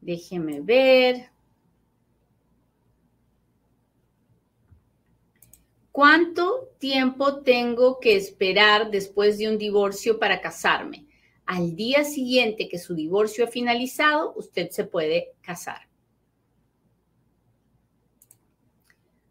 Déjeme 0.00 0.60
ver. 0.60 1.30
¿Cuánto 5.98 6.70
tiempo 6.78 7.42
tengo 7.42 7.98
que 7.98 8.14
esperar 8.14 8.92
después 8.92 9.36
de 9.36 9.48
un 9.48 9.58
divorcio 9.58 10.20
para 10.20 10.40
casarme? 10.40 11.06
Al 11.44 11.74
día 11.74 12.04
siguiente 12.04 12.68
que 12.68 12.78
su 12.78 12.94
divorcio 12.94 13.44
ha 13.44 13.48
finalizado, 13.48 14.32
usted 14.36 14.70
se 14.70 14.84
puede 14.84 15.32
casar. 15.42 15.88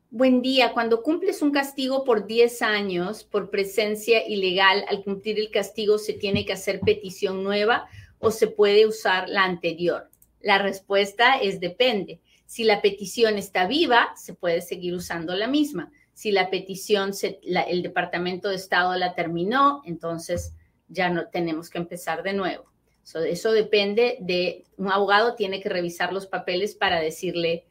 Buen 0.10 0.41
día. 0.41 0.73
Cuando 0.73 1.03
cumples 1.03 1.41
un 1.41 1.51
castigo 1.51 2.03
por 2.03 2.27
10 2.27 2.62
años 2.62 3.23
por 3.23 3.49
presencia 3.49 4.27
ilegal, 4.27 4.84
al 4.89 5.06
cumplir 5.06 5.39
el 5.39 5.51
castigo 5.51 5.97
se 5.97 6.12
tiene 6.12 6.45
que 6.45 6.51
hacer 6.51 6.82
petición 6.82 7.45
nueva 7.45 7.88
o 8.19 8.30
se 8.30 8.47
puede 8.47 8.86
usar 8.86 9.30
la 9.30 9.45
anterior. 9.45 10.10
La 10.41 10.58
respuesta 10.58 11.38
es 11.38 11.62
depende. 11.62 12.19
Si 12.45 12.65
la 12.65 12.82
petición 12.82 13.38
está 13.38 13.67
viva, 13.67 14.10
se 14.17 14.34
puede 14.34 14.62
seguir 14.62 14.93
usando 14.95 15.34
la 15.34 15.47
misma 15.47 15.93
si 16.17 16.32
la 16.32 16.49
petición, 16.49 17.12
el 17.43 17.84
Departamento 17.84 18.49
de 18.49 18.56
Estado 18.56 18.95
la 18.95 19.13
terminó, 19.13 19.84
entonces 19.86 20.56
ya 20.88 21.12
no 21.12 21.27
tenemos 21.27 21.69
que 21.69 21.77
empezar 21.77 22.23
de 22.23 22.34
nuevo. 22.34 22.71
eso 23.03 23.51
depende 23.51 24.17
de, 24.21 24.65
un 24.77 24.91
abogado 24.91 25.36
tiene 25.36 25.62
que 25.62 25.69
revisar 25.69 26.12
los 26.12 26.25
papeles 26.25 26.73
para 26.73 26.99
decirle 26.99 27.67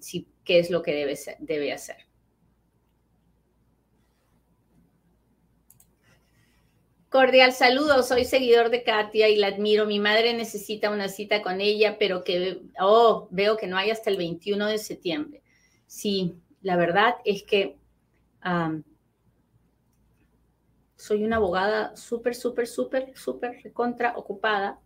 si, 0.00 0.26
qué 0.44 0.60
es 0.60 0.70
lo 0.70 0.82
que 0.82 0.94
debe, 0.94 1.18
debe 1.40 1.70
hacer. 1.74 1.96
Cordial 7.10 7.52
saludo, 7.52 8.02
soy 8.02 8.24
seguidor 8.24 8.70
de 8.70 8.82
Katia 8.82 9.28
y 9.28 9.36
la 9.36 9.48
admiro. 9.48 9.84
Mi 9.84 9.98
madre 9.98 10.32
necesita 10.32 10.90
una 10.90 11.10
cita 11.10 11.42
con 11.42 11.60
ella, 11.60 11.98
pero 11.98 12.24
que, 12.24 12.62
oh, 12.80 13.28
veo 13.30 13.58
que 13.58 13.66
no 13.66 13.76
hay 13.76 13.90
hasta 13.90 14.08
el 14.08 14.16
21 14.16 14.68
de 14.68 14.78
septiembre. 14.78 15.42
Sí, 15.86 16.34
la 16.62 16.76
verdad 16.76 17.16
es 17.24 17.42
que 17.42 17.78
soy 20.96 21.24
una 21.24 21.36
abogada 21.36 21.96
súper, 21.96 22.34
súper, 22.34 22.66
súper, 22.66 23.16
súper 23.16 23.72
contra 23.72 24.16
ocupada. 24.16 24.80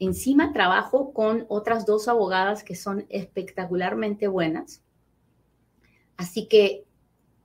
encima 0.00 0.52
trabajo 0.52 1.12
con 1.12 1.44
otras 1.48 1.86
dos 1.86 2.08
abogadas 2.08 2.64
que 2.64 2.74
son 2.74 3.06
espectacularmente 3.10 4.26
buenas. 4.26 4.82
Así 6.16 6.48
que, 6.48 6.84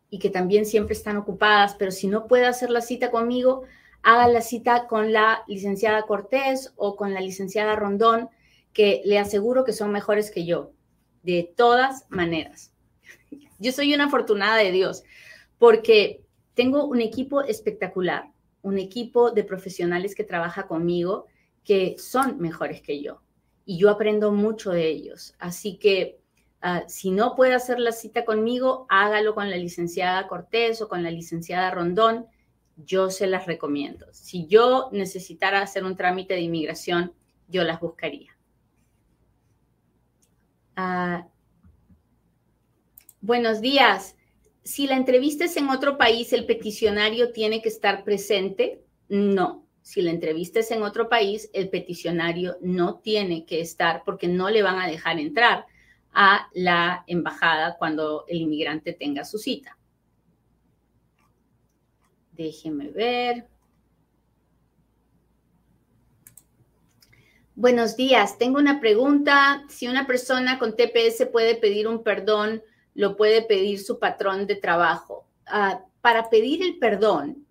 y 0.09 0.19
que 0.19 0.29
también 0.29 0.65
siempre 0.65 0.93
están 0.93 1.17
ocupadas, 1.17 1.75
pero 1.75 1.91
si 1.91 2.07
no 2.07 2.27
puede 2.27 2.45
hacer 2.45 2.69
la 2.69 2.81
cita 2.81 3.11
conmigo, 3.11 3.63
haga 4.01 4.27
la 4.27 4.41
cita 4.41 4.87
con 4.87 5.11
la 5.11 5.43
licenciada 5.47 6.03
Cortés 6.03 6.73
o 6.75 6.95
con 6.95 7.13
la 7.13 7.21
licenciada 7.21 7.75
Rondón, 7.75 8.29
que 8.73 9.01
le 9.05 9.19
aseguro 9.19 9.63
que 9.63 9.73
son 9.73 9.91
mejores 9.91 10.31
que 10.31 10.45
yo, 10.45 10.71
de 11.23 11.53
todas 11.55 12.05
maneras. 12.09 12.70
Yo 13.59 13.71
soy 13.71 13.93
una 13.93 14.05
afortunada 14.05 14.57
de 14.57 14.71
Dios 14.71 15.03
porque 15.59 16.21
tengo 16.53 16.85
un 16.85 17.01
equipo 17.01 17.41
espectacular, 17.41 18.31
un 18.61 18.77
equipo 18.77 19.31
de 19.31 19.43
profesionales 19.43 20.15
que 20.15 20.23
trabaja 20.23 20.67
conmigo 20.67 21.27
que 21.63 21.95
son 21.99 22.39
mejores 22.39 22.81
que 22.81 23.01
yo 23.01 23.21
y 23.65 23.77
yo 23.77 23.89
aprendo 23.89 24.31
mucho 24.31 24.71
de 24.71 24.87
ellos. 24.87 25.35
Así 25.39 25.77
que 25.77 26.19
ah, 26.61 26.83
si 26.87 27.11
no 27.11 27.35
puede 27.35 27.53
hacer 27.53 27.79
la 27.79 27.91
cita 27.91 28.25
conmigo, 28.25 28.85
hágalo 28.89 29.35
con 29.35 29.49
la 29.49 29.57
licenciada 29.57 30.27
Cortés 30.27 30.81
o 30.81 30.89
con 30.89 31.03
la 31.03 31.11
licenciada 31.11 31.71
Rondón. 31.71 32.25
Yo 32.77 33.09
se 33.09 33.27
las 33.27 33.45
recomiendo. 33.45 34.07
Si 34.11 34.47
yo 34.47 34.89
necesitara 34.91 35.61
hacer 35.61 35.83
un 35.83 35.95
trámite 35.95 36.33
de 36.33 36.41
inmigración, 36.41 37.13
yo 37.47 37.63
las 37.63 37.79
buscaría. 37.79 38.31
Uh, 40.77 41.23
Buenos 43.23 43.61
días. 43.61 44.15
Si 44.63 44.87
la 44.87 44.95
entrevista 44.95 45.45
es 45.45 45.55
en 45.55 45.69
otro 45.69 45.95
país, 45.95 46.33
¿el 46.33 46.47
peticionario 46.47 47.31
tiene 47.31 47.61
que 47.61 47.69
estar 47.69 48.03
presente? 48.03 48.83
No. 49.09 49.67
Si 49.83 50.01
la 50.01 50.09
entrevista 50.09 50.59
es 50.59 50.71
en 50.71 50.81
otro 50.81 51.07
país, 51.07 51.47
el 51.53 51.69
peticionario 51.69 52.57
no 52.61 52.95
tiene 52.95 53.45
que 53.45 53.61
estar 53.61 54.01
porque 54.03 54.27
no 54.27 54.49
le 54.49 54.63
van 54.63 54.79
a 54.79 54.87
dejar 54.87 55.19
entrar 55.19 55.67
a 56.11 56.49
la 56.55 57.03
embajada 57.05 57.77
cuando 57.77 58.25
el 58.27 58.41
inmigrante 58.41 58.91
tenga 58.93 59.23
su 59.23 59.37
cita. 59.37 59.77
Déjeme 62.31 62.89
ver. 62.89 63.47
Buenos 67.53 67.95
días. 67.95 68.39
Tengo 68.39 68.57
una 68.57 68.79
pregunta. 68.79 69.63
Si 69.69 69.87
una 69.87 70.07
persona 70.07 70.57
con 70.57 70.75
TPS 70.75 71.27
puede 71.31 71.53
pedir 71.53 71.87
un 71.87 72.01
perdón 72.01 72.63
lo 72.93 73.15
puede 73.15 73.41
pedir 73.41 73.79
su 73.79 73.99
patrón 73.99 74.47
de 74.47 74.55
trabajo. 74.55 75.25
Ah, 75.45 75.83
para 76.01 76.29
pedir 76.29 76.63
el 76.63 76.77
perdón, 76.77 77.45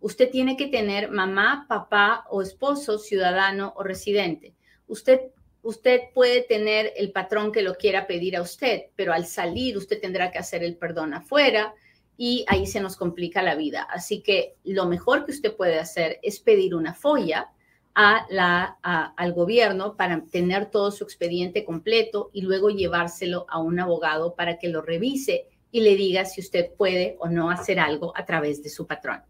usted 0.00 0.30
tiene 0.30 0.56
que 0.56 0.68
tener 0.68 1.10
mamá, 1.10 1.66
papá 1.68 2.24
o 2.30 2.42
esposo, 2.42 2.98
ciudadano 2.98 3.74
o 3.76 3.82
residente. 3.82 4.54
Usted, 4.86 5.20
usted 5.62 6.02
puede 6.14 6.42
tener 6.42 6.92
el 6.96 7.12
patrón 7.12 7.52
que 7.52 7.62
lo 7.62 7.74
quiera 7.74 8.06
pedir 8.06 8.36
a 8.36 8.42
usted, 8.42 8.84
pero 8.94 9.12
al 9.12 9.26
salir 9.26 9.76
usted 9.76 10.00
tendrá 10.00 10.30
que 10.30 10.38
hacer 10.38 10.62
el 10.62 10.76
perdón 10.76 11.14
afuera 11.14 11.74
y 12.16 12.44
ahí 12.48 12.66
se 12.66 12.80
nos 12.80 12.96
complica 12.96 13.42
la 13.42 13.56
vida. 13.56 13.82
Así 13.82 14.22
que 14.22 14.56
lo 14.64 14.86
mejor 14.86 15.24
que 15.24 15.32
usted 15.32 15.54
puede 15.54 15.78
hacer 15.78 16.18
es 16.22 16.40
pedir 16.40 16.74
una 16.74 16.94
folla 16.94 17.50
a 17.98 18.26
la, 18.28 18.76
al 18.82 19.32
gobierno 19.32 19.96
para 19.96 20.22
tener 20.26 20.70
todo 20.70 20.90
su 20.90 21.02
expediente 21.02 21.64
completo 21.64 22.28
y 22.34 22.42
luego 22.42 22.68
llevárselo 22.68 23.46
a 23.48 23.58
un 23.58 23.80
abogado 23.80 24.34
para 24.34 24.58
que 24.58 24.68
lo 24.68 24.82
revise 24.82 25.46
y 25.72 25.80
le 25.80 25.96
diga 25.96 26.26
si 26.26 26.42
usted 26.42 26.74
puede 26.76 27.16
o 27.20 27.28
no 27.28 27.50
hacer 27.50 27.80
algo 27.80 28.12
a 28.14 28.26
través 28.26 28.62
de 28.62 28.68
su 28.68 28.86
patrón. 28.86 29.22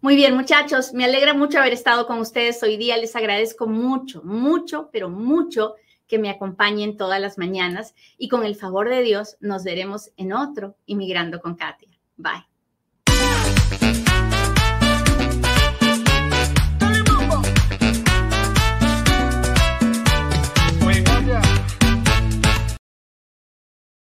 Muy 0.00 0.14
bien, 0.14 0.36
muchachos, 0.36 0.94
me 0.94 1.04
alegra 1.04 1.34
mucho 1.34 1.58
haber 1.58 1.72
estado 1.72 2.06
con 2.06 2.20
ustedes 2.20 2.62
hoy 2.62 2.76
día. 2.76 2.96
Les 2.96 3.16
agradezco 3.16 3.66
mucho, 3.66 4.22
mucho, 4.22 4.88
pero 4.92 5.08
mucho 5.08 5.74
que 6.06 6.20
me 6.20 6.30
acompañen 6.30 6.96
todas 6.96 7.20
las 7.20 7.38
mañanas 7.38 7.92
y 8.18 8.28
con 8.28 8.44
el 8.44 8.54
favor 8.54 8.88
de 8.88 9.02
Dios 9.02 9.36
nos 9.40 9.64
veremos 9.64 10.12
en 10.16 10.32
otro 10.32 10.76
Inmigrando 10.86 11.40
con 11.40 11.56
Katia. 11.56 11.98
Bye. 12.16 12.51